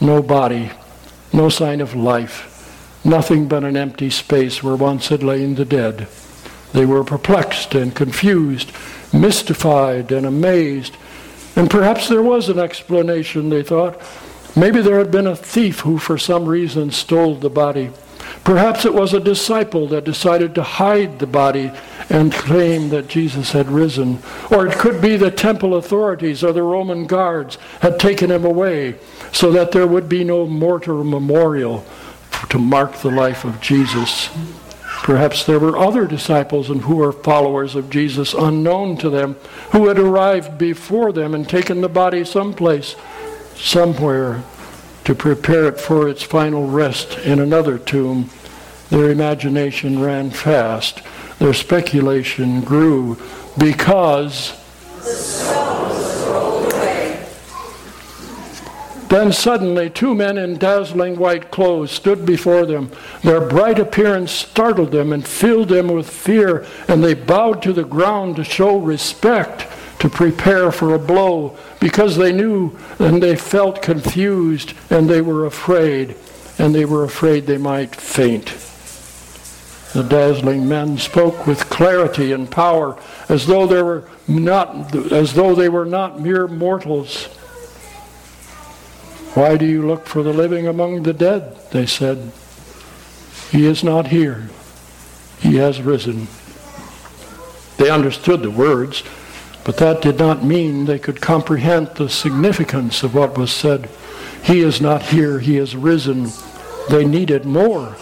No 0.00 0.22
body, 0.22 0.70
no 1.32 1.48
sign 1.48 1.80
of 1.80 1.94
life, 1.94 3.00
nothing 3.04 3.48
but 3.48 3.64
an 3.64 3.76
empty 3.76 4.10
space 4.10 4.62
where 4.62 4.76
once 4.76 5.08
had 5.08 5.22
lain 5.22 5.54
the 5.54 5.64
dead. 5.64 6.08
They 6.72 6.86
were 6.86 7.04
perplexed 7.04 7.74
and 7.74 7.94
confused, 7.94 8.72
mystified 9.12 10.12
and 10.12 10.26
amazed. 10.26 10.96
And 11.54 11.70
perhaps 11.70 12.08
there 12.08 12.22
was 12.22 12.48
an 12.48 12.58
explanation, 12.58 13.48
they 13.48 13.62
thought. 13.62 14.00
Maybe 14.54 14.80
there 14.80 14.98
had 14.98 15.10
been 15.10 15.26
a 15.26 15.36
thief 15.36 15.80
who, 15.80 15.98
for 15.98 16.18
some 16.18 16.46
reason, 16.46 16.90
stole 16.90 17.34
the 17.34 17.50
body. 17.50 17.90
Perhaps 18.46 18.84
it 18.84 18.94
was 18.94 19.12
a 19.12 19.18
disciple 19.18 19.88
that 19.88 20.04
decided 20.04 20.54
to 20.54 20.62
hide 20.62 21.18
the 21.18 21.26
body 21.26 21.72
and 22.08 22.32
claim 22.32 22.90
that 22.90 23.08
Jesus 23.08 23.50
had 23.50 23.66
risen. 23.66 24.20
Or 24.52 24.68
it 24.68 24.78
could 24.78 25.00
be 25.00 25.16
the 25.16 25.32
temple 25.32 25.74
authorities 25.74 26.44
or 26.44 26.52
the 26.52 26.62
Roman 26.62 27.08
guards 27.08 27.58
had 27.80 27.98
taken 27.98 28.30
him 28.30 28.44
away 28.44 29.00
so 29.32 29.50
that 29.50 29.72
there 29.72 29.88
would 29.88 30.08
be 30.08 30.22
no 30.22 30.46
mortar 30.46 31.02
memorial 31.02 31.84
to 32.48 32.56
mark 32.56 32.98
the 32.98 33.10
life 33.10 33.44
of 33.44 33.60
Jesus. 33.60 34.28
Perhaps 35.02 35.44
there 35.44 35.58
were 35.58 35.76
other 35.76 36.06
disciples 36.06 36.70
and 36.70 36.82
who 36.82 36.94
were 36.94 37.10
followers 37.10 37.74
of 37.74 37.90
Jesus 37.90 38.32
unknown 38.32 38.96
to 38.98 39.10
them 39.10 39.34
who 39.72 39.88
had 39.88 39.98
arrived 39.98 40.56
before 40.56 41.12
them 41.12 41.34
and 41.34 41.48
taken 41.48 41.80
the 41.80 41.88
body 41.88 42.24
someplace, 42.24 42.94
somewhere 43.56 44.44
to 45.06 45.14
prepare 45.14 45.66
it 45.66 45.80
for 45.80 46.08
its 46.08 46.24
final 46.24 46.66
rest 46.66 47.16
in 47.18 47.38
another 47.38 47.78
tomb, 47.78 48.28
their 48.90 49.10
imagination 49.10 50.00
ran 50.00 50.30
fast. 50.30 51.00
Their 51.38 51.54
speculation 51.54 52.60
grew 52.60 53.16
because 53.56 54.52
Then 59.08 59.32
suddenly 59.32 59.88
two 59.88 60.16
men 60.16 60.36
in 60.36 60.58
dazzling 60.58 61.16
white 61.16 61.52
clothes 61.52 61.92
stood 61.92 62.26
before 62.26 62.66
them. 62.66 62.90
Their 63.22 63.40
bright 63.40 63.78
appearance 63.78 64.32
startled 64.32 64.90
them 64.90 65.12
and 65.12 65.24
filled 65.24 65.68
them 65.68 65.86
with 65.86 66.10
fear, 66.10 66.66
and 66.88 67.04
they 67.04 67.14
bowed 67.14 67.62
to 67.62 67.72
the 67.72 67.84
ground 67.84 68.34
to 68.36 68.44
show 68.44 68.76
respect, 68.76 69.68
to 69.98 70.08
prepare 70.08 70.70
for 70.70 70.94
a 70.94 70.98
blow, 70.98 71.56
because 71.80 72.16
they 72.16 72.32
knew 72.32 72.76
and 72.98 73.22
they 73.22 73.36
felt 73.36 73.82
confused 73.82 74.74
and 74.90 75.08
they 75.08 75.20
were 75.20 75.46
afraid, 75.46 76.14
and 76.58 76.74
they 76.74 76.84
were 76.84 77.04
afraid 77.04 77.46
they 77.46 77.58
might 77.58 77.94
faint. 77.96 78.54
The 79.94 80.02
dazzling 80.02 80.68
men 80.68 80.98
spoke 80.98 81.46
with 81.46 81.70
clarity 81.70 82.32
and 82.32 82.50
power, 82.50 82.98
as 83.28 83.46
though 83.46 83.66
they 83.66 83.82
were 83.82 84.04
not, 84.28 84.94
as 85.10 85.32
though 85.32 85.54
they 85.54 85.70
were 85.70 85.86
not 85.86 86.20
mere 86.20 86.46
mortals. 86.46 87.28
Why 89.32 89.56
do 89.56 89.64
you 89.64 89.86
look 89.86 90.06
for 90.06 90.22
the 90.22 90.32
living 90.32 90.66
among 90.66 91.02
the 91.02 91.12
dead? 91.14 91.56
They 91.70 91.86
said. 91.86 92.32
He 93.50 93.64
is 93.66 93.84
not 93.84 94.08
here. 94.08 94.50
He 95.40 95.56
has 95.56 95.80
risen. 95.80 96.26
They 97.76 97.90
understood 97.90 98.42
the 98.42 98.50
words, 98.50 99.02
but 99.66 99.78
that 99.78 100.00
did 100.00 100.16
not 100.16 100.44
mean 100.44 100.84
they 100.84 100.98
could 100.98 101.20
comprehend 101.20 101.88
the 101.88 102.08
significance 102.08 103.02
of 103.02 103.16
what 103.16 103.36
was 103.36 103.50
said. 103.50 103.90
He 104.44 104.60
is 104.60 104.80
not 104.80 105.02
here. 105.02 105.40
He 105.40 105.56
has 105.56 105.74
risen. 105.74 106.28
They 106.88 107.04
needed 107.04 107.44
more. 107.44 107.96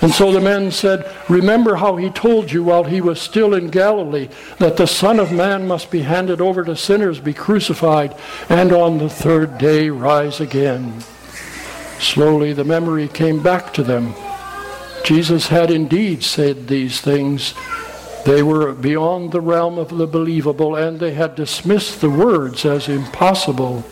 And 0.00 0.12
so 0.12 0.30
the 0.30 0.40
men 0.40 0.70
said, 0.70 1.10
Remember 1.28 1.74
how 1.74 1.96
he 1.96 2.08
told 2.08 2.52
you 2.52 2.62
while 2.62 2.84
he 2.84 3.00
was 3.00 3.20
still 3.20 3.52
in 3.52 3.68
Galilee 3.68 4.28
that 4.58 4.76
the 4.76 4.86
Son 4.86 5.18
of 5.18 5.32
Man 5.32 5.66
must 5.66 5.90
be 5.90 6.02
handed 6.02 6.40
over 6.40 6.62
to 6.62 6.76
sinners, 6.76 7.18
be 7.18 7.34
crucified, 7.34 8.14
and 8.48 8.70
on 8.70 8.98
the 8.98 9.10
third 9.10 9.58
day 9.58 9.90
rise 9.90 10.40
again. 10.40 11.00
Slowly 11.98 12.52
the 12.52 12.62
memory 12.62 13.08
came 13.08 13.42
back 13.42 13.74
to 13.74 13.82
them. 13.82 14.14
Jesus 15.04 15.48
had 15.48 15.72
indeed 15.72 16.22
said 16.22 16.68
these 16.68 17.00
things. 17.00 17.54
They 18.24 18.42
were 18.42 18.72
beyond 18.72 19.32
the 19.32 19.40
realm 19.40 19.78
of 19.78 19.96
the 19.96 20.06
believable, 20.06 20.76
and 20.76 20.98
they 20.98 21.12
had 21.12 21.34
dismissed 21.34 22.00
the 22.00 22.10
words 22.10 22.64
as 22.64 22.88
impossible. 22.88 23.84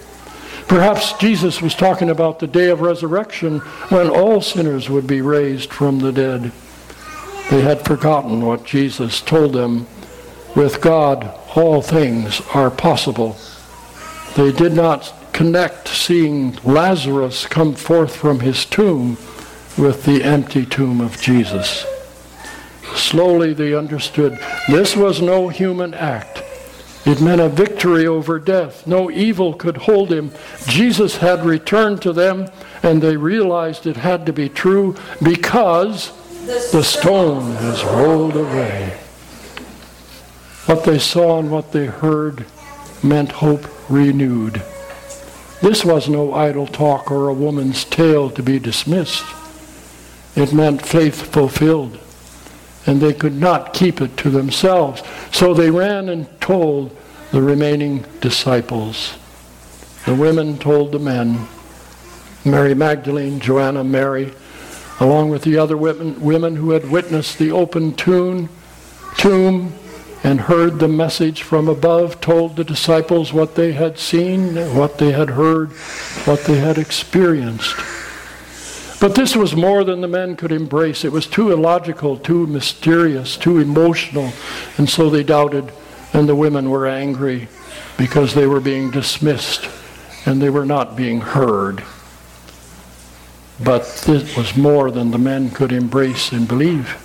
Perhaps 0.68 1.12
Jesus 1.14 1.60
was 1.60 1.74
talking 1.74 2.08
about 2.08 2.38
the 2.38 2.46
day 2.46 2.70
of 2.70 2.80
resurrection 2.80 3.58
when 3.90 4.08
all 4.08 4.40
sinners 4.40 4.88
would 4.88 5.06
be 5.06 5.20
raised 5.20 5.70
from 5.70 5.98
the 5.98 6.12
dead. 6.12 6.50
They 7.50 7.60
had 7.60 7.84
forgotten 7.84 8.46
what 8.46 8.64
Jesus 8.64 9.20
told 9.20 9.52
them. 9.52 9.86
With 10.56 10.80
God, 10.80 11.38
all 11.54 11.82
things 11.82 12.40
are 12.54 12.70
possible. 12.70 13.36
They 14.34 14.52
did 14.52 14.72
not 14.72 15.12
connect 15.34 15.88
seeing 15.88 16.56
Lazarus 16.64 17.46
come 17.46 17.74
forth 17.74 18.16
from 18.16 18.40
his 18.40 18.64
tomb 18.64 19.18
with 19.76 20.04
the 20.04 20.22
empty 20.22 20.64
tomb 20.64 21.02
of 21.02 21.20
Jesus. 21.20 21.86
Slowly 22.96 23.52
they 23.52 23.74
understood 23.74 24.38
this 24.68 24.96
was 24.96 25.20
no 25.20 25.48
human 25.48 25.94
act. 25.94 26.42
It 27.05 27.20
meant 27.20 27.40
a 27.40 27.48
victory 27.48 28.07
over 28.07 28.38
death. 28.38 28.87
No 28.87 29.11
evil 29.11 29.55
could 29.55 29.76
hold 29.76 30.12
him. 30.12 30.31
Jesus 30.68 31.16
had 31.16 31.44
returned 31.44 32.00
to 32.02 32.12
them, 32.12 32.48
and 32.83 33.02
they 33.02 33.16
realized 33.16 33.87
it 33.87 33.96
had 33.96 34.24
to 34.26 34.33
be 34.33 34.48
true 34.48 34.94
because 35.20 36.12
the 36.70 36.83
stone 36.83 37.52
has 37.57 37.85
rolled 37.85 38.37
away. 38.37 38.98
What 40.66 40.85
they 40.85 40.98
saw 40.98 41.40
and 41.40 41.50
what 41.50 41.72
they 41.72 41.87
heard 41.87 42.46
meant 43.02 43.33
hope 43.33 43.66
renewed. 43.90 44.62
This 45.61 45.85
was 45.85 46.09
no 46.09 46.35
idle 46.35 46.68
talk 46.68 47.11
or 47.11 47.28
a 47.28 47.35
woman's 47.35 47.85
tale 47.85 48.31
to 48.31 48.42
be 48.42 48.61
dismissed. 48.61 49.24
It 50.37 50.52
meant 50.52 50.87
faith 50.87 51.22
fulfilled 51.22 51.98
and 52.86 53.00
they 53.00 53.12
could 53.12 53.34
not 53.34 53.74
keep 53.74 54.00
it 54.00 54.16
to 54.18 54.30
themselves. 54.30 55.02
So 55.30 55.54
they 55.54 55.70
ran 55.70 56.08
and 56.08 56.40
told 56.40 56.96
the 57.30 57.42
remaining 57.42 58.04
disciples. 58.20 59.14
The 60.04 60.14
women 60.14 60.58
told 60.58 60.92
the 60.92 60.98
men. 60.98 61.46
Mary 62.44 62.74
Magdalene, 62.74 63.38
Joanna, 63.38 63.84
Mary, 63.84 64.32
along 64.98 65.30
with 65.30 65.42
the 65.42 65.56
other 65.58 65.76
women, 65.76 66.20
women 66.20 66.56
who 66.56 66.70
had 66.70 66.90
witnessed 66.90 67.38
the 67.38 67.52
open 67.52 67.94
tomb, 67.94 68.48
tomb 69.16 69.72
and 70.24 70.40
heard 70.40 70.78
the 70.78 70.88
message 70.88 71.42
from 71.42 71.68
above, 71.68 72.20
told 72.20 72.56
the 72.56 72.64
disciples 72.64 73.32
what 73.32 73.54
they 73.54 73.72
had 73.72 73.98
seen, 73.98 74.54
what 74.76 74.98
they 74.98 75.12
had 75.12 75.30
heard, 75.30 75.70
what 76.24 76.44
they 76.44 76.58
had 76.58 76.78
experienced. 76.78 77.74
But 79.02 79.16
this 79.16 79.34
was 79.34 79.56
more 79.56 79.82
than 79.82 80.00
the 80.00 80.06
men 80.06 80.36
could 80.36 80.52
embrace. 80.52 81.04
It 81.04 81.10
was 81.10 81.26
too 81.26 81.50
illogical, 81.50 82.16
too 82.16 82.46
mysterious, 82.46 83.36
too 83.36 83.58
emotional, 83.58 84.32
and 84.78 84.88
so 84.88 85.10
they 85.10 85.24
doubted, 85.24 85.72
and 86.12 86.28
the 86.28 86.36
women 86.36 86.70
were 86.70 86.86
angry 86.86 87.48
because 87.98 88.32
they 88.32 88.46
were 88.46 88.60
being 88.60 88.92
dismissed 88.92 89.68
and 90.24 90.40
they 90.40 90.50
were 90.50 90.64
not 90.64 90.96
being 90.96 91.20
heard. 91.20 91.82
But 93.58 94.04
this 94.06 94.36
was 94.36 94.56
more 94.56 94.92
than 94.92 95.10
the 95.10 95.18
men 95.18 95.50
could 95.50 95.72
embrace 95.72 96.30
and 96.30 96.46
believe. 96.46 96.96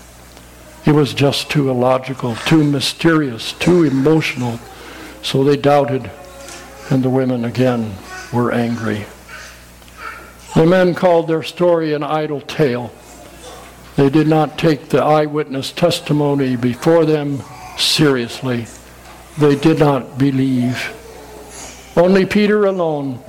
It 0.86 0.92
was 0.92 1.16
just 1.16 1.50
too 1.50 1.68
illogical, 1.68 2.36
too 2.36 2.64
mysterious, 2.64 3.54
too 3.54 3.86
emotional. 3.86 4.60
So 5.24 5.44
they 5.44 5.58
doubted, 5.58 6.12
and 6.92 7.02
the 7.02 7.10
women 7.10 7.44
again 7.44 7.96
were 8.32 8.52
angry. 8.52 9.08
The 10.58 10.66
men 10.66 10.96
called 10.96 11.28
their 11.28 11.44
story 11.44 11.94
an 11.94 12.02
idle 12.02 12.42
tale. 12.42 12.92
They 13.96 14.10
did 14.10 14.28
not 14.28 14.58
take 14.58 14.90
the 14.90 15.04
eyewitness 15.04 15.72
testimony 15.72 16.56
before 16.56 17.06
them 17.06 17.44
seriously. 17.78 18.66
They 19.38 19.56
did 19.56 19.78
not 19.78 20.18
believe. 20.18 21.94
Only 21.96 22.26
Peter 22.26 22.66
alone 22.66 23.20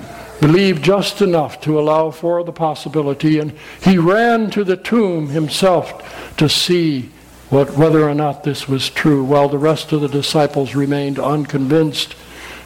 believed 0.40 0.82
just 0.82 1.20
enough 1.20 1.60
to 1.60 1.78
allow 1.78 2.12
for 2.12 2.42
the 2.44 2.52
possibility, 2.52 3.38
and 3.38 3.52
he 3.82 3.98
ran 3.98 4.50
to 4.52 4.64
the 4.64 4.78
tomb 4.78 5.28
himself 5.28 6.34
to 6.38 6.48
see 6.48 7.10
what, 7.50 7.76
whether 7.76 8.08
or 8.08 8.14
not 8.14 8.42
this 8.42 8.66
was 8.66 8.88
true, 8.88 9.22
while 9.22 9.50
the 9.50 9.58
rest 9.58 9.92
of 9.92 10.00
the 10.00 10.08
disciples 10.08 10.74
remained 10.74 11.18
unconvinced, 11.18 12.14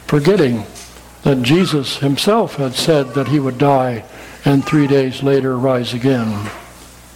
forgetting 0.07 0.65
that 1.23 1.41
Jesus 1.41 1.97
himself 1.97 2.55
had 2.55 2.75
said 2.75 3.13
that 3.15 3.27
he 3.27 3.41
would 3.41 3.57
die 3.57 4.05
and 4.45 4.65
three 4.65 4.87
days 4.87 5.23
later 5.23 5.57
rise 5.57 5.93
again. 5.93 6.49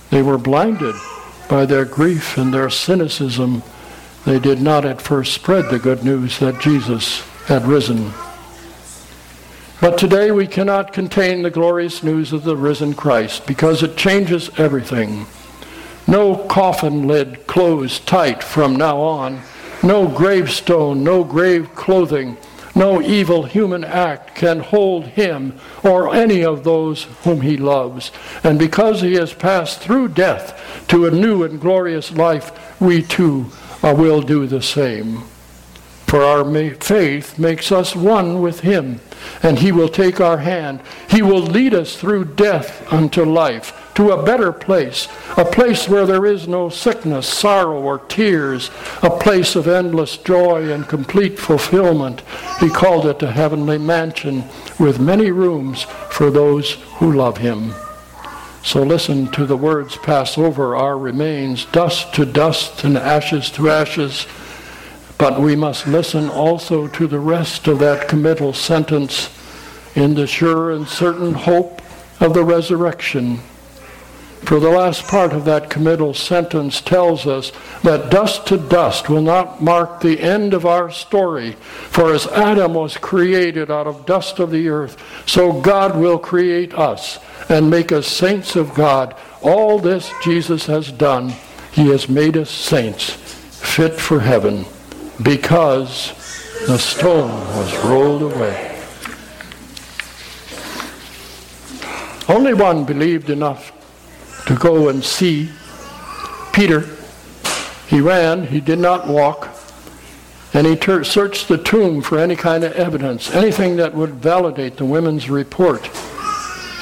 They 0.10 0.22
were 0.22 0.38
blinded 0.38 0.96
by 1.50 1.66
their 1.66 1.86
grief 1.86 2.38
and 2.38 2.54
their 2.54 2.70
cynicism. 2.70 3.64
They 4.26 4.40
did 4.40 4.62
not 4.62 4.86
at 4.86 5.02
first 5.02 5.34
spread 5.34 5.70
the 5.70 5.80
good 5.80 6.04
news 6.04 6.40
that 6.40 6.62
Jesus 6.62 7.22
had 7.46 7.66
risen. 7.66 8.12
But 9.80 9.98
today 9.98 10.32
we 10.32 10.48
cannot 10.48 10.94
contain 10.94 11.44
the 11.44 11.52
glorious 11.52 12.02
news 12.02 12.34
of 12.34 12.44
the 12.44 12.58
risen 12.58 12.94
Christ 12.94 13.46
because 13.46 13.84
it 13.84 13.96
changes 13.96 14.50
everything. 14.58 15.28
No 16.08 16.36
coffin 16.36 17.06
lid 17.08 17.46
closed 17.48 18.08
tight 18.08 18.42
from 18.42 18.76
now 18.76 18.98
on, 19.00 19.42
no 19.84 20.08
gravestone, 20.08 21.04
no 21.04 21.24
grave 21.24 21.76
clothing 21.76 22.38
no 22.78 23.02
evil 23.02 23.44
human 23.44 23.84
act 23.84 24.36
can 24.36 24.60
hold 24.60 25.06
him 25.06 25.60
or 25.84 26.14
any 26.14 26.46
of 26.46 26.64
those 26.64 27.04
whom 27.24 27.42
he 27.42 27.58
loves. 27.58 28.12
And 28.44 28.60
because 28.60 29.02
he 29.02 29.16
has 29.16 29.34
passed 29.34 29.80
through 29.80 30.10
death 30.10 30.86
to 30.90 31.06
a 31.06 31.12
new 31.12 31.44
and 31.44 31.60
glorious 31.60 32.12
life, 32.12 32.80
we 32.80 33.02
too 33.02 33.48
uh, 33.84 33.94
will 33.98 34.22
do 34.22 34.48
the 34.48 34.62
same. 34.62 35.24
For 36.06 36.24
our 36.24 36.46
faith 36.76 37.38
makes 37.38 37.70
us 37.70 37.94
one 37.94 38.42
with 38.42 38.62
him, 38.62 39.02
and 39.44 39.60
he 39.60 39.74
will 39.74 39.90
take 39.90 40.22
our 40.22 40.38
hand. 40.38 40.80
He 41.10 41.22
will 41.22 41.42
lead 41.42 41.74
us 41.74 41.98
through 41.98 42.36
death 42.36 42.92
unto 42.94 43.26
life 43.26 43.77
to 43.98 44.12
a 44.12 44.24
better 44.24 44.52
place, 44.52 45.08
a 45.38 45.44
place 45.44 45.90
where 45.90 46.06
there 46.06 46.28
is 46.28 46.48
no 46.48 46.70
sickness, 46.70 47.28
sorrow, 47.28 47.82
or 47.82 47.98
tears, 47.98 48.70
a 49.02 49.10
place 49.10 49.56
of 49.56 49.68
endless 49.68 50.18
joy 50.18 50.72
and 50.72 50.88
complete 50.88 51.40
fulfillment. 51.40 52.22
He 52.60 52.70
called 52.70 53.08
it 53.08 53.24
a 53.24 53.32
heavenly 53.32 53.80
mansion 53.80 54.44
with 54.80 55.00
many 55.00 55.32
rooms 55.32 55.82
for 56.12 56.30
those 56.30 56.74
who 57.00 57.12
love 57.12 57.38
him. 57.38 57.74
So 58.64 58.84
listen 58.84 59.32
to 59.32 59.48
the 59.48 59.58
words 59.58 59.98
pass 59.98 60.38
over 60.38 60.76
our 60.76 60.96
remains, 60.96 61.66
dust 61.66 62.14
to 62.14 62.26
dust 62.26 62.84
and 62.84 63.00
ashes 63.00 63.50
to 63.54 63.72
ashes. 63.72 64.28
But 65.18 65.42
we 65.42 65.56
must 65.56 65.88
listen 65.88 66.30
also 66.30 66.88
to 66.88 67.08
the 67.08 67.20
rest 67.20 67.68
of 67.68 67.80
that 67.80 68.08
committal 68.08 68.54
sentence 68.54 69.36
in 69.96 70.14
the 70.14 70.28
sure 70.28 70.70
and 70.70 70.88
certain 70.88 71.34
hope 71.34 71.82
of 72.20 72.36
the 72.36 72.44
resurrection. 72.44 73.40
For 74.44 74.60
the 74.62 74.70
last 74.70 75.08
part 75.08 75.34
of 75.34 75.44
that 75.46 75.70
committal 75.70 76.14
sentence 76.14 76.80
tells 76.80 77.28
us 77.28 77.52
that 77.84 78.10
dust 78.10 78.48
to 78.48 78.58
dust 78.58 79.10
will 79.10 79.22
not 79.22 79.62
mark 79.62 80.00
the 80.00 80.22
end 80.22 80.54
of 80.54 80.66
our 80.66 80.90
story. 80.90 81.54
For 81.90 82.14
as 82.14 82.28
Adam 82.28 82.74
was 82.74 82.96
created 82.96 83.70
out 83.70 83.88
of 83.88 84.06
dust 84.06 84.40
of 84.40 84.52
the 84.52 84.70
earth, 84.70 84.98
so 85.28 85.60
God 85.62 85.98
will 85.98 86.18
create 86.18 86.74
us 86.74 87.20
and 87.50 87.70
make 87.70 87.92
us 87.92 88.08
saints 88.08 88.56
of 88.56 88.74
God. 88.74 89.16
All 89.42 89.80
this 89.80 90.12
Jesus 90.24 90.66
has 90.68 90.92
done. 90.92 91.34
He 91.74 91.90
has 91.90 92.08
made 92.08 92.38
us 92.38 92.50
saints, 92.50 93.12
fit 93.12 93.94
for 94.00 94.22
heaven, 94.22 94.66
because 95.22 96.14
the 96.68 96.78
stone 96.78 97.32
was 97.32 97.78
rolled 97.84 98.22
away. 98.24 98.82
Only 102.30 102.54
one 102.54 102.84
believed 102.84 103.30
enough 103.30 103.72
to 104.48 104.56
go 104.56 104.90
and 104.90 105.04
see 105.04 105.50
Peter. 106.54 106.86
He 107.88 108.02
ran, 108.02 108.48
he 108.48 108.60
did 108.60 108.80
not 108.80 109.08
walk, 109.08 109.50
and 110.54 110.66
he 110.66 110.76
ter- 110.76 111.04
searched 111.04 111.48
the 111.48 111.58
tomb 111.58 112.02
for 112.02 112.18
any 112.18 112.36
kind 112.36 112.64
of 112.64 112.74
evidence, 112.74 113.30
anything 113.32 113.76
that 113.76 113.94
would 113.94 114.16
validate 114.16 114.78
the 114.78 114.86
women's 114.86 115.30
report. 115.30 115.90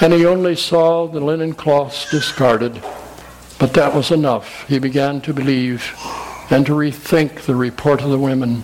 And 0.02 0.14
he 0.14 0.26
only 0.26 0.56
saw 0.56 1.08
the 1.08 1.20
linen 1.20 1.54
cloths 1.54 2.10
discarded. 2.10 2.82
But 3.58 3.74
that 3.74 3.96
was 3.96 4.12
enough. 4.12 4.68
He 4.68 4.80
began 4.80 5.22
to 5.22 5.34
believe 5.34 5.96
and 6.50 6.66
to 6.66 6.74
rethink 6.74 7.42
the 7.42 7.56
report 7.56 8.02
of 8.02 8.10
the 8.10 8.20
women. 8.20 8.64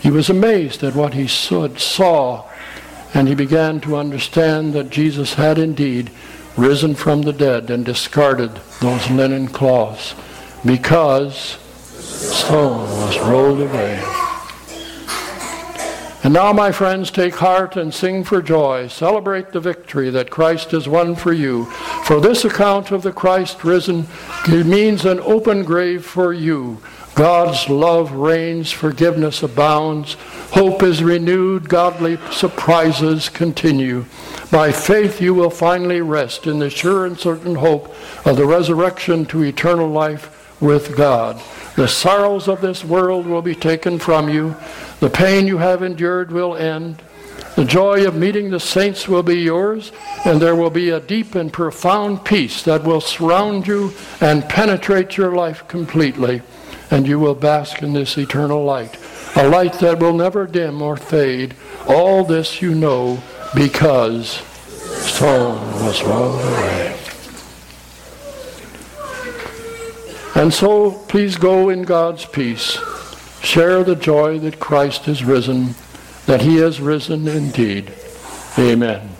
He 0.00 0.10
was 0.10 0.28
amazed 0.28 0.82
at 0.84 0.94
what 0.94 1.14
he 1.14 1.26
saw, 1.26 2.48
and 3.14 3.28
he 3.28 3.34
began 3.34 3.80
to 3.80 3.96
understand 3.96 4.74
that 4.74 4.90
Jesus 4.90 5.34
had 5.34 5.58
indeed 5.58 6.10
risen 6.58 6.94
from 6.94 7.22
the 7.22 7.32
dead 7.32 7.70
and 7.70 7.84
discarded 7.84 8.50
those 8.80 9.08
linen 9.10 9.46
cloths 9.46 10.14
because 10.66 11.56
stone 12.00 12.80
was 12.80 13.18
rolled 13.20 13.60
away. 13.60 14.02
And 16.24 16.34
now, 16.34 16.52
my 16.52 16.72
friends, 16.72 17.12
take 17.12 17.36
heart 17.36 17.76
and 17.76 17.94
sing 17.94 18.24
for 18.24 18.42
joy. 18.42 18.88
Celebrate 18.88 19.52
the 19.52 19.60
victory 19.60 20.10
that 20.10 20.30
Christ 20.30 20.72
has 20.72 20.88
won 20.88 21.14
for 21.14 21.32
you. 21.32 21.66
For 22.06 22.20
this 22.20 22.44
account 22.44 22.90
of 22.90 23.02
the 23.02 23.12
Christ 23.12 23.62
risen 23.62 24.08
means 24.48 25.04
an 25.04 25.20
open 25.20 25.62
grave 25.62 26.04
for 26.04 26.32
you. 26.32 26.82
God's 27.18 27.68
love 27.68 28.12
reigns, 28.12 28.70
forgiveness 28.70 29.42
abounds, 29.42 30.14
hope 30.52 30.84
is 30.84 31.02
renewed, 31.02 31.68
godly 31.68 32.16
surprises 32.30 33.28
continue. 33.28 34.04
By 34.52 34.70
faith, 34.70 35.20
you 35.20 35.34
will 35.34 35.50
finally 35.50 36.00
rest 36.00 36.46
in 36.46 36.60
the 36.60 36.70
sure 36.70 37.06
and 37.06 37.18
certain 37.18 37.56
hope 37.56 37.92
of 38.24 38.36
the 38.36 38.46
resurrection 38.46 39.26
to 39.26 39.42
eternal 39.42 39.88
life 39.88 40.62
with 40.62 40.96
God. 40.96 41.42
The 41.74 41.88
sorrows 41.88 42.46
of 42.46 42.60
this 42.60 42.84
world 42.84 43.26
will 43.26 43.42
be 43.42 43.56
taken 43.56 43.98
from 43.98 44.28
you, 44.28 44.54
the 45.00 45.10
pain 45.10 45.48
you 45.48 45.58
have 45.58 45.82
endured 45.82 46.30
will 46.30 46.56
end. 46.56 47.02
The 47.56 47.64
joy 47.64 48.06
of 48.06 48.14
meeting 48.14 48.50
the 48.50 48.60
saints 48.60 49.08
will 49.08 49.24
be 49.24 49.40
yours, 49.40 49.90
and 50.24 50.40
there 50.40 50.54
will 50.54 50.70
be 50.70 50.90
a 50.90 51.00
deep 51.00 51.34
and 51.34 51.52
profound 51.52 52.24
peace 52.24 52.62
that 52.62 52.84
will 52.84 53.00
surround 53.00 53.66
you 53.66 53.92
and 54.20 54.48
penetrate 54.48 55.16
your 55.16 55.34
life 55.34 55.66
completely 55.66 56.42
and 56.90 57.06
you 57.06 57.18
will 57.18 57.34
bask 57.34 57.82
in 57.82 57.92
this 57.92 58.16
eternal 58.16 58.64
light, 58.64 58.96
a 59.36 59.48
light 59.48 59.74
that 59.74 60.00
will 60.00 60.14
never 60.14 60.46
dim 60.46 60.80
or 60.82 60.96
fade. 60.96 61.54
All 61.86 62.24
this 62.24 62.62
you 62.62 62.74
know 62.74 63.22
because 63.54 64.42
stone 65.02 65.60
was 65.84 66.02
rolled 66.02 66.40
away. 66.40 66.98
And 70.34 70.54
so 70.54 70.92
please 71.08 71.36
go 71.36 71.68
in 71.68 71.82
God's 71.82 72.24
peace. 72.24 72.78
Share 73.42 73.82
the 73.82 73.96
joy 73.96 74.38
that 74.40 74.60
Christ 74.60 75.06
has 75.06 75.24
risen, 75.24 75.74
that 76.26 76.42
he 76.42 76.56
has 76.56 76.80
risen 76.80 77.26
indeed. 77.26 77.92
Amen. 78.58 79.10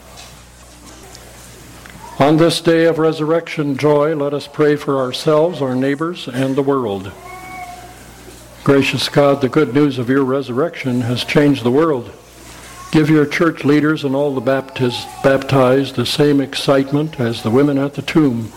On 2.20 2.37
this 2.37 2.61
day 2.61 2.85
of 2.87 2.98
resurrection 2.98 3.76
joy, 3.76 4.14
let 4.14 4.35
us 4.35 4.48
pray 4.48 4.74
for 4.76 4.98
ourselves, 4.98 5.62
our 5.62 5.74
neighbors, 5.74 6.26
and 6.26 6.57
the 6.57 6.62
world. 6.62 7.12
Gracious 8.68 9.09
God, 9.09 9.40
the 9.40 9.48
good 9.48 9.72
news 9.72 9.98
of 9.98 10.11
your 10.11 10.24
resurrection 10.24 11.00
has 11.00 11.24
changed 11.24 11.64
the 11.64 11.70
world. 11.70 12.12
Give 12.92 13.09
your 13.09 13.24
church 13.24 13.64
leaders 13.64 14.04
and 14.04 14.14
all 14.14 14.35
the 14.35 14.42
baptized 14.42 15.96
the 15.96 16.04
same 16.04 16.38
excitement 16.42 17.18
as 17.18 17.42
the 17.42 17.50
women 17.50 17.78
at 17.78 17.94
the 17.94 18.02
tomb, 18.02 18.52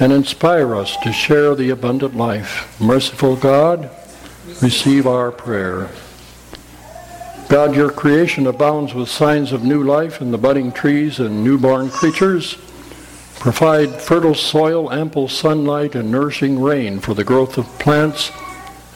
and 0.00 0.12
inspire 0.12 0.74
us 0.74 0.96
to 1.04 1.12
share 1.12 1.54
the 1.54 1.70
abundant 1.70 2.16
life. 2.16 2.80
Merciful 2.80 3.36
God, 3.36 3.88
receive 4.60 5.06
our 5.06 5.30
prayer. 5.30 5.88
God, 7.48 7.76
your 7.76 7.92
creation 7.92 8.44
abounds 8.44 8.92
with 8.92 9.08
signs 9.08 9.52
of 9.52 9.62
new 9.62 9.84
life 9.84 10.20
in 10.20 10.32
the 10.32 10.36
budding 10.36 10.72
trees 10.72 11.20
and 11.20 11.44
newborn 11.44 11.90
creatures. 11.90 12.56
Provide 13.38 14.00
fertile 14.02 14.34
soil, 14.34 14.92
ample 14.92 15.28
sunlight, 15.28 15.94
and 15.94 16.10
nourishing 16.10 16.60
rain 16.60 16.98
for 16.98 17.14
the 17.14 17.22
growth 17.22 17.56
of 17.56 17.66
plants 17.78 18.32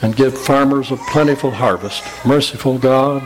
and 0.02 0.16
give 0.16 0.36
farmers 0.36 0.90
a 0.90 0.96
plentiful 0.96 1.52
harvest. 1.52 2.04
Merciful 2.26 2.76
God, 2.78 3.22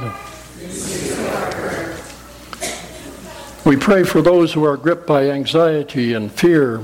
we 3.65 3.77
pray 3.77 4.05
for 4.05 4.23
those 4.23 4.53
who 4.53 4.65
are 4.65 4.77
gripped 4.77 5.07
by 5.07 5.31
anxiety 5.31 6.13
and 6.13 6.31
fear, 6.31 6.83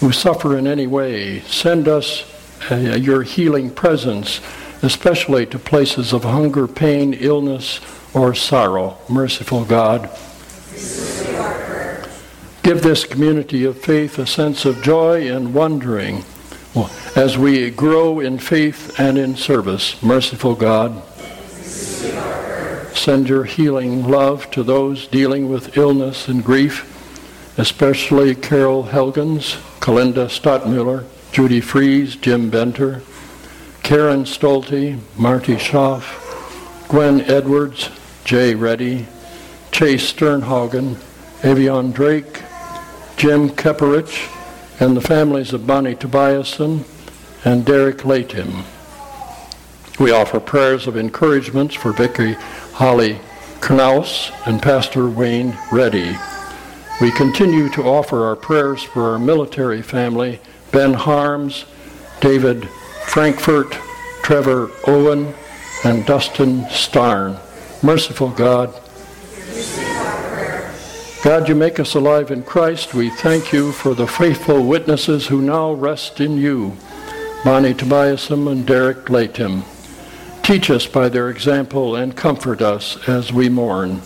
who 0.00 0.12
suffer 0.12 0.58
in 0.58 0.66
any 0.66 0.86
way. 0.86 1.40
Send 1.42 1.88
us 1.88 2.24
uh, 2.70 2.74
your 2.74 3.22
healing 3.22 3.70
presence, 3.70 4.40
especially 4.82 5.46
to 5.46 5.58
places 5.58 6.12
of 6.12 6.24
hunger, 6.24 6.66
pain, 6.66 7.14
illness, 7.14 7.80
or 8.12 8.34
sorrow. 8.34 8.98
Merciful 9.08 9.64
God. 9.64 10.10
Give 12.62 12.82
this 12.82 13.04
community 13.04 13.64
of 13.64 13.80
faith 13.80 14.18
a 14.18 14.26
sense 14.26 14.66
of 14.66 14.82
joy 14.82 15.30
and 15.34 15.54
wondering 15.54 16.24
as 17.16 17.36
we 17.36 17.70
grow 17.70 18.20
in 18.20 18.38
faith 18.38 18.98
and 18.98 19.18
in 19.18 19.36
service. 19.36 20.00
Merciful 20.02 20.54
God, 20.54 21.02
send 22.96 23.28
your 23.28 23.44
healing 23.44 24.06
love 24.08 24.50
to 24.52 24.62
those 24.62 25.06
dealing 25.06 25.48
with 25.48 25.76
illness 25.76 26.28
and 26.28 26.44
grief, 26.44 26.86
especially 27.58 28.34
Carol 28.34 28.84
Helgens, 28.84 29.56
Kalinda 29.80 30.26
Stottmuller, 30.28 31.04
Judy 31.32 31.60
Fries, 31.60 32.16
Jim 32.16 32.50
Benter, 32.50 33.02
Karen 33.82 34.24
Stolte, 34.24 35.00
Marty 35.16 35.58
Schaff, 35.58 36.86
Gwen 36.88 37.20
Edwards, 37.22 37.90
Jay 38.24 38.54
Reddy, 38.54 39.06
Chase 39.72 40.12
Sternhagen, 40.12 40.94
Avion 41.42 41.92
Drake, 41.92 42.42
Jim 43.16 43.50
Kepperich, 43.50 44.28
and 44.80 44.96
the 44.96 45.00
families 45.00 45.52
of 45.52 45.66
Bonnie 45.66 45.94
Tobiasen 45.94 46.84
and 47.44 47.66
Derek 47.66 47.98
Latim. 47.98 48.64
We 50.00 50.10
offer 50.10 50.40
prayers 50.40 50.86
of 50.86 50.96
encouragement 50.96 51.74
for 51.74 51.92
Vicky 51.92 52.32
Holly 52.72 53.20
Knaus 53.60 54.32
and 54.46 54.62
Pastor 54.62 55.10
Wayne 55.10 55.56
Reddy. 55.70 56.16
We 57.02 57.10
continue 57.12 57.68
to 57.70 57.82
offer 57.82 58.24
our 58.24 58.36
prayers 58.36 58.82
for 58.82 59.10
our 59.12 59.18
military 59.18 59.82
family, 59.82 60.40
Ben 60.72 60.94
Harms, 60.94 61.66
David 62.20 62.66
Frankfurt, 63.06 63.72
Trevor 64.22 64.70
Owen, 64.86 65.34
and 65.84 66.06
Dustin 66.06 66.66
Starn. 66.70 67.36
Merciful 67.82 68.30
God, 68.30 68.74
God, 71.22 71.50
you 71.50 71.54
make 71.54 71.78
us 71.78 71.94
alive 71.94 72.30
in 72.30 72.42
Christ. 72.42 72.94
We 72.94 73.10
thank 73.10 73.52
you 73.52 73.72
for 73.72 73.94
the 73.94 74.06
faithful 74.06 74.64
witnesses 74.64 75.26
who 75.26 75.42
now 75.42 75.72
rest 75.72 76.18
in 76.18 76.38
you, 76.38 76.78
Bonnie 77.44 77.74
Tobiasen 77.74 78.50
and 78.50 78.66
Derek 78.66 79.10
Latim. 79.10 79.64
Teach 80.42 80.70
us 80.70 80.86
by 80.86 81.10
their 81.10 81.28
example 81.28 81.94
and 81.94 82.16
comfort 82.16 82.62
us 82.62 83.06
as 83.06 83.34
we 83.34 83.50
mourn. 83.50 84.00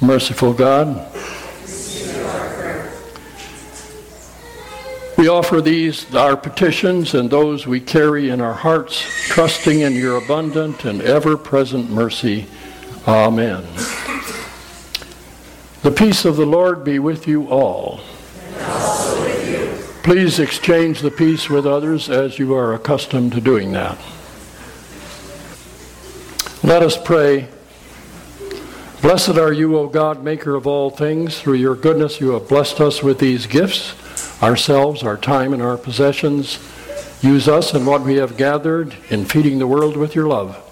Merciful 0.00 0.52
God, 0.52 0.96
we 5.16 5.28
offer 5.28 5.60
these, 5.60 6.12
our 6.12 6.36
petitions, 6.36 7.14
and 7.14 7.30
those 7.30 7.68
we 7.68 7.78
carry 7.78 8.30
in 8.30 8.40
our 8.40 8.54
hearts, 8.54 9.00
trusting 9.28 9.82
in 9.82 9.94
your 9.94 10.16
abundant 10.16 10.84
and 10.84 11.02
ever 11.02 11.36
present 11.36 11.88
mercy. 11.88 12.46
Amen. 13.06 13.64
The 15.88 15.94
peace 15.94 16.26
of 16.26 16.36
the 16.36 16.44
Lord 16.44 16.84
be 16.84 16.98
with 16.98 17.26
you 17.26 17.48
all. 17.48 18.00
Please 20.02 20.38
exchange 20.38 21.00
the 21.00 21.10
peace 21.10 21.48
with 21.48 21.66
others 21.66 22.10
as 22.10 22.38
you 22.38 22.54
are 22.54 22.74
accustomed 22.74 23.32
to 23.32 23.40
doing 23.40 23.72
that. 23.72 23.96
Let 26.62 26.82
us 26.82 26.98
pray. 27.02 27.48
Blessed 29.00 29.38
are 29.38 29.50
you, 29.54 29.78
O 29.78 29.88
God, 29.88 30.22
maker 30.22 30.54
of 30.56 30.66
all 30.66 30.90
things. 30.90 31.40
Through 31.40 31.54
your 31.54 31.74
goodness 31.74 32.20
you 32.20 32.32
have 32.32 32.50
blessed 32.50 32.82
us 32.82 33.02
with 33.02 33.18
these 33.18 33.46
gifts, 33.46 34.42
ourselves, 34.42 35.02
our 35.02 35.16
time, 35.16 35.54
and 35.54 35.62
our 35.62 35.78
possessions. 35.78 36.58
Use 37.22 37.48
us 37.48 37.72
and 37.72 37.86
what 37.86 38.02
we 38.02 38.16
have 38.16 38.36
gathered 38.36 38.94
in 39.08 39.24
feeding 39.24 39.58
the 39.58 39.66
world 39.66 39.96
with 39.96 40.14
your 40.14 40.28
love. 40.28 40.62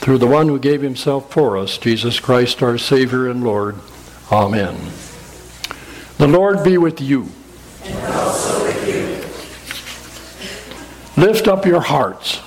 Through 0.00 0.18
the 0.18 0.26
one 0.26 0.48
who 0.48 0.58
gave 0.58 0.82
himself 0.82 1.32
for 1.32 1.56
us, 1.56 1.78
Jesus 1.78 2.20
Christ, 2.20 2.62
our 2.62 2.76
Savior 2.76 3.30
and 3.30 3.42
Lord. 3.42 3.76
Amen. 4.30 4.76
The 6.18 6.28
Lord 6.28 6.62
be 6.62 6.76
with 6.76 7.00
you. 7.00 7.28
And 7.84 8.12
also 8.12 8.64
with 8.64 8.88
you. 11.16 11.22
Lift 11.22 11.48
up 11.48 11.64
your 11.64 11.80
hearts. 11.80 12.40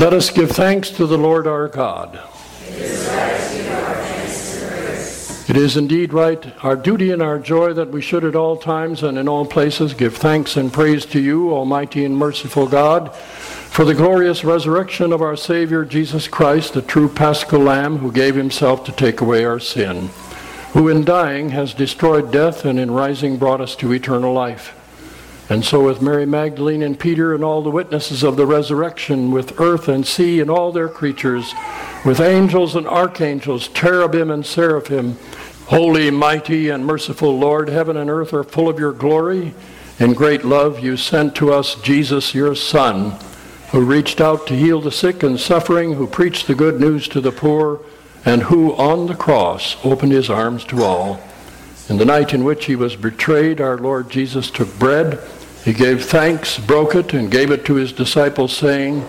Let 0.00 0.12
us 0.12 0.30
give 0.30 0.50
thanks 0.50 0.90
to 0.90 1.06
the 1.06 1.16
Lord 1.18 1.46
our 1.46 1.68
God. 1.68 2.20
It 5.50 5.56
is 5.56 5.76
indeed 5.76 6.12
right, 6.12 6.52
our 6.64 6.76
duty 6.76 7.10
and 7.10 7.20
our 7.20 7.38
joy, 7.38 7.72
that 7.72 7.90
we 7.90 8.00
should 8.00 8.24
at 8.24 8.36
all 8.36 8.56
times 8.56 9.02
and 9.02 9.18
in 9.18 9.28
all 9.28 9.44
places 9.44 9.94
give 9.94 10.16
thanks 10.16 10.56
and 10.56 10.72
praise 10.72 11.04
to 11.06 11.20
you, 11.20 11.52
Almighty 11.52 12.04
and 12.04 12.16
merciful 12.16 12.68
God, 12.68 13.12
for 13.70 13.84
the 13.84 13.94
glorious 13.94 14.42
resurrection 14.42 15.12
of 15.12 15.22
our 15.22 15.36
Savior 15.36 15.84
Jesus 15.84 16.26
Christ, 16.26 16.74
the 16.74 16.82
true 16.82 17.08
paschal 17.08 17.60
Lamb 17.60 17.98
who 17.98 18.10
gave 18.10 18.34
himself 18.34 18.84
to 18.84 18.92
take 18.92 19.20
away 19.20 19.44
our 19.44 19.60
sin, 19.60 20.08
who 20.72 20.88
in 20.88 21.04
dying 21.04 21.50
has 21.50 21.72
destroyed 21.72 22.32
death 22.32 22.64
and 22.64 22.80
in 22.80 22.90
rising 22.90 23.36
brought 23.36 23.60
us 23.60 23.76
to 23.76 23.92
eternal 23.92 24.32
life. 24.32 24.74
And 25.48 25.64
so, 25.64 25.84
with 25.84 26.02
Mary 26.02 26.26
Magdalene 26.26 26.82
and 26.82 26.98
Peter 26.98 27.32
and 27.32 27.44
all 27.44 27.62
the 27.62 27.70
witnesses 27.70 28.24
of 28.24 28.36
the 28.36 28.44
resurrection, 28.44 29.30
with 29.30 29.60
earth 29.60 29.88
and 29.88 30.04
sea 30.04 30.40
and 30.40 30.50
all 30.50 30.72
their 30.72 30.88
creatures, 30.88 31.54
with 32.04 32.20
angels 32.20 32.74
and 32.74 32.88
archangels, 32.88 33.68
cherubim 33.68 34.32
and 34.32 34.44
seraphim, 34.44 35.16
Holy, 35.66 36.10
mighty, 36.10 36.70
and 36.70 36.84
merciful 36.84 37.38
Lord, 37.38 37.68
heaven 37.68 37.96
and 37.96 38.10
earth 38.10 38.34
are 38.34 38.42
full 38.42 38.68
of 38.68 38.80
your 38.80 38.92
glory. 38.92 39.54
In 40.00 40.12
great 40.12 40.44
love, 40.44 40.80
you 40.80 40.96
sent 40.96 41.36
to 41.36 41.52
us 41.52 41.76
Jesus, 41.76 42.34
your 42.34 42.56
Son, 42.56 43.16
who 43.72 43.84
reached 43.84 44.20
out 44.20 44.46
to 44.46 44.56
heal 44.56 44.80
the 44.80 44.90
sick 44.90 45.22
and 45.22 45.38
suffering, 45.38 45.94
who 45.94 46.06
preached 46.06 46.46
the 46.46 46.54
good 46.54 46.80
news 46.80 47.06
to 47.08 47.20
the 47.20 47.32
poor, 47.32 47.80
and 48.24 48.42
who 48.44 48.74
on 48.74 49.06
the 49.06 49.14
cross 49.14 49.76
opened 49.84 50.12
his 50.12 50.28
arms 50.28 50.64
to 50.64 50.82
all. 50.82 51.20
In 51.88 51.96
the 51.96 52.04
night 52.04 52.34
in 52.34 52.44
which 52.44 52.66
he 52.66 52.76
was 52.76 52.96
betrayed, 52.96 53.60
our 53.60 53.78
Lord 53.78 54.10
Jesus 54.10 54.50
took 54.50 54.78
bread. 54.78 55.18
He 55.64 55.72
gave 55.72 56.04
thanks, 56.04 56.58
broke 56.58 56.94
it, 56.94 57.14
and 57.14 57.30
gave 57.30 57.50
it 57.50 57.64
to 57.66 57.74
his 57.74 57.92
disciples, 57.92 58.56
saying, 58.56 59.06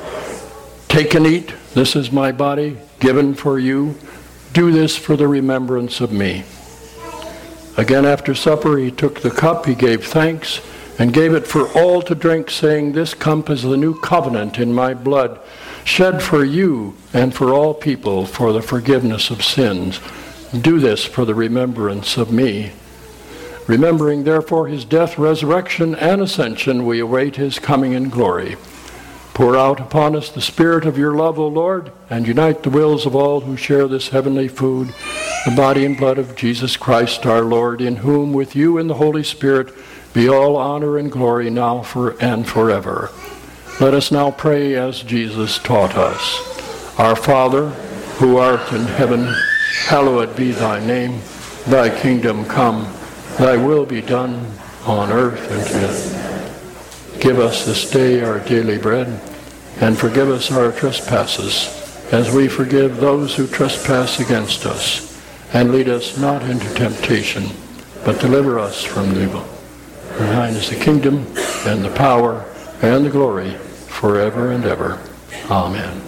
Take 0.87 1.13
and 1.15 1.25
eat. 1.25 1.53
This 1.73 1.95
is 1.95 2.11
my 2.11 2.31
body 2.31 2.77
given 2.99 3.33
for 3.33 3.57
you. 3.57 3.95
Do 4.53 4.71
this 4.71 4.97
for 4.97 5.15
the 5.15 5.27
remembrance 5.27 6.01
of 6.01 6.11
me. 6.11 6.43
Again, 7.77 8.05
after 8.05 8.35
supper, 8.35 8.77
he 8.77 8.91
took 8.91 9.21
the 9.21 9.31
cup, 9.31 9.65
he 9.65 9.75
gave 9.75 10.05
thanks, 10.05 10.59
and 10.99 11.13
gave 11.13 11.33
it 11.33 11.47
for 11.47 11.67
all 11.69 12.01
to 12.01 12.15
drink, 12.15 12.49
saying, 12.49 12.91
This 12.91 13.13
cup 13.13 13.49
is 13.49 13.63
the 13.63 13.77
new 13.77 13.99
covenant 13.99 14.59
in 14.59 14.73
my 14.73 14.93
blood, 14.93 15.39
shed 15.83 16.21
for 16.21 16.43
you 16.43 16.95
and 17.13 17.33
for 17.33 17.53
all 17.53 17.73
people 17.73 18.25
for 18.25 18.53
the 18.53 18.61
forgiveness 18.61 19.29
of 19.29 19.43
sins. 19.43 19.99
Do 20.59 20.79
this 20.79 21.05
for 21.05 21.25
the 21.25 21.35
remembrance 21.35 22.17
of 22.17 22.31
me. 22.31 22.71
Remembering, 23.67 24.23
therefore, 24.23 24.67
his 24.67 24.83
death, 24.83 25.17
resurrection, 25.17 25.95
and 25.95 26.21
ascension, 26.21 26.85
we 26.85 26.99
await 26.99 27.35
his 27.35 27.59
coming 27.59 27.93
in 27.93 28.09
glory. 28.09 28.57
Pour 29.33 29.55
out 29.55 29.79
upon 29.79 30.15
us 30.15 30.29
the 30.29 30.41
Spirit 30.41 30.85
of 30.85 30.97
your 30.97 31.15
love, 31.15 31.39
O 31.39 31.47
Lord, 31.47 31.91
and 32.09 32.27
unite 32.27 32.63
the 32.63 32.69
wills 32.69 33.05
of 33.05 33.15
all 33.15 33.39
who 33.41 33.55
share 33.55 33.87
this 33.87 34.09
heavenly 34.09 34.49
food, 34.49 34.93
the 35.45 35.53
body 35.55 35.85
and 35.85 35.97
blood 35.97 36.17
of 36.17 36.35
Jesus 36.35 36.75
Christ 36.75 37.25
our 37.25 37.43
Lord, 37.43 37.79
in 37.79 37.97
whom, 37.97 38.33
with 38.33 38.55
you 38.55 38.77
and 38.77 38.89
the 38.89 38.95
Holy 38.95 39.23
Spirit, 39.23 39.73
be 40.13 40.27
all 40.27 40.57
honor 40.57 40.97
and 40.97 41.11
glory 41.11 41.49
now 41.49 41.81
for 41.81 42.21
and 42.21 42.47
forever. 42.47 43.09
Let 43.79 43.93
us 43.93 44.11
now 44.11 44.31
pray 44.31 44.75
as 44.75 45.01
Jesus 45.03 45.57
taught 45.57 45.95
us. 45.95 46.99
Our 46.99 47.15
Father, 47.15 47.69
who 48.19 48.37
art 48.37 48.71
in 48.73 48.83
heaven, 48.83 49.33
hallowed 49.85 50.35
be 50.35 50.51
thy 50.51 50.85
name. 50.85 51.21
Thy 51.65 51.89
kingdom 52.01 52.45
come, 52.45 52.91
thy 53.37 53.55
will 53.55 53.85
be 53.85 54.01
done 54.01 54.45
on 54.85 55.11
earth 55.11 55.49
as 55.49 55.73
in 55.73 55.81
heaven. 55.81 57.21
Give 57.21 57.39
us 57.39 57.65
this 57.65 57.89
day 57.89 58.21
our 58.21 58.39
daily 58.39 58.77
bread, 58.77 59.07
and 59.79 59.97
forgive 59.97 60.29
us 60.29 60.51
our 60.51 60.71
trespasses, 60.71 61.67
as 62.11 62.33
we 62.33 62.47
forgive 62.47 62.97
those 62.97 63.35
who 63.35 63.47
trespass 63.47 64.19
against 64.19 64.65
us. 64.65 65.07
And 65.53 65.71
lead 65.71 65.87
us 65.87 66.17
not 66.17 66.43
into 66.43 66.73
temptation, 66.73 67.45
but 68.03 68.19
deliver 68.19 68.59
us 68.59 68.83
from 68.83 69.15
evil. 69.19 69.45
For 70.17 70.23
thine 70.23 70.53
is 70.53 70.69
the 70.69 70.75
kingdom, 70.75 71.25
and 71.65 71.83
the 71.83 71.93
power, 71.95 72.45
and 72.81 73.05
the 73.05 73.09
glory, 73.09 73.51
forever 73.87 74.51
and 74.51 74.65
ever. 74.65 74.99
Amen. 75.49 76.01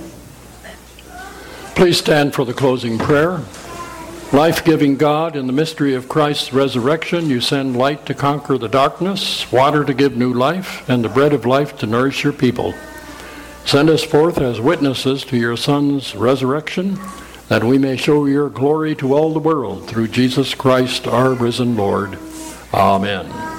Please 1.76 1.98
stand 1.98 2.34
for 2.34 2.46
the 2.46 2.54
closing 2.54 2.98
prayer. 2.98 3.42
Life 4.32 4.66
giving 4.66 4.98
God, 4.98 5.36
in 5.36 5.46
the 5.46 5.54
mystery 5.54 5.94
of 5.94 6.10
Christ's 6.10 6.54
resurrection, 6.54 7.30
you 7.30 7.40
send 7.40 7.78
light 7.78 8.06
to 8.08 8.16
conquer 8.16 8.58
the 8.58 8.68
darkness, 8.68 9.52
water 9.52 9.84
to 9.84 9.94
give 9.94 10.18
new 10.18 10.34
life, 10.34 10.88
and 10.90 11.04
the 11.04 11.10
bread 11.10 11.34
of 11.34 11.46
life 11.46 11.78
to 11.78 11.86
nourish 11.86 12.24
your 12.24 12.34
people. 12.34 12.74
Send 13.66 13.90
us 13.90 14.04
forth 14.04 14.40
as 14.40 14.60
witnesses 14.60 15.24
to 15.26 15.38
your 15.38 15.56
Son's 15.56 16.16
resurrection, 16.16 17.00
that 17.48 17.64
we 17.64 17.78
may 17.78 17.96
show 17.96 18.26
your 18.26 18.50
glory 18.50 18.96
to 18.96 19.14
all 19.14 19.34
the 19.34 19.40
world 19.40 19.88
through 19.88 20.08
Jesus 20.08 20.56
Christ, 20.56 21.08
our 21.08 21.34
risen 21.34 21.76
Lord. 21.78 22.18
Amen. 22.74 23.53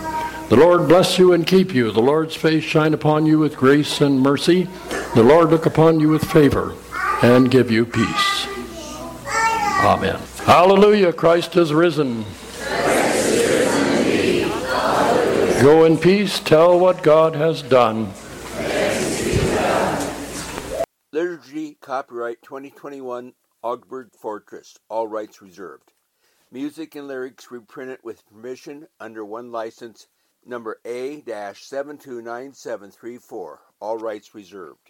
The 0.55 0.61
Lord 0.61 0.87
bless 0.87 1.19
you 1.19 1.33
and 1.33 1.45
keep 1.45 1.75
you. 1.75 1.91
The 1.91 2.01
Lord's 2.01 2.37
face 2.37 2.63
shine 2.63 2.95
upon 2.95 3.27
you 3.27 3.41
with 3.41 3.57
grace 3.57 4.01
and 4.01 4.21
mercy. 4.21 4.69
The 5.17 5.23
Lord 5.25 5.51
look 5.51 5.67
upon 5.67 5.99
you 5.99 6.11
with 6.11 6.23
favor 6.23 6.77
and 7.23 7.51
give 7.51 7.73
you 7.73 7.85
peace. 7.85 8.47
Amen. 9.27 10.21
Hallelujah, 10.45 11.13
Christ 11.13 11.57
is 11.57 11.75
risen. 11.75 12.25
Go 15.61 15.87
in 15.87 15.99
peace, 15.99 16.39
tell 16.39 16.79
what 16.79 17.03
God 17.03 17.35
has 17.35 17.61
done. 17.61 18.13
Liturgy 21.13 21.79
copyright 21.81 22.41
2021 22.43 23.33
Augsburg 23.65 24.11
Fortress, 24.13 24.79
all 24.89 25.09
rights 25.09 25.43
reserved. 25.43 25.91
Music 26.53 26.95
and 26.95 27.09
lyrics 27.09 27.51
reprinted 27.51 27.99
with 28.05 28.25
permission 28.29 28.87
under 29.01 29.25
OneLicense 29.25 30.07
number 30.47 30.79
A-729734, 30.85 33.59
all 33.81 33.99
rights 33.99 34.35
reserved. 34.35 34.84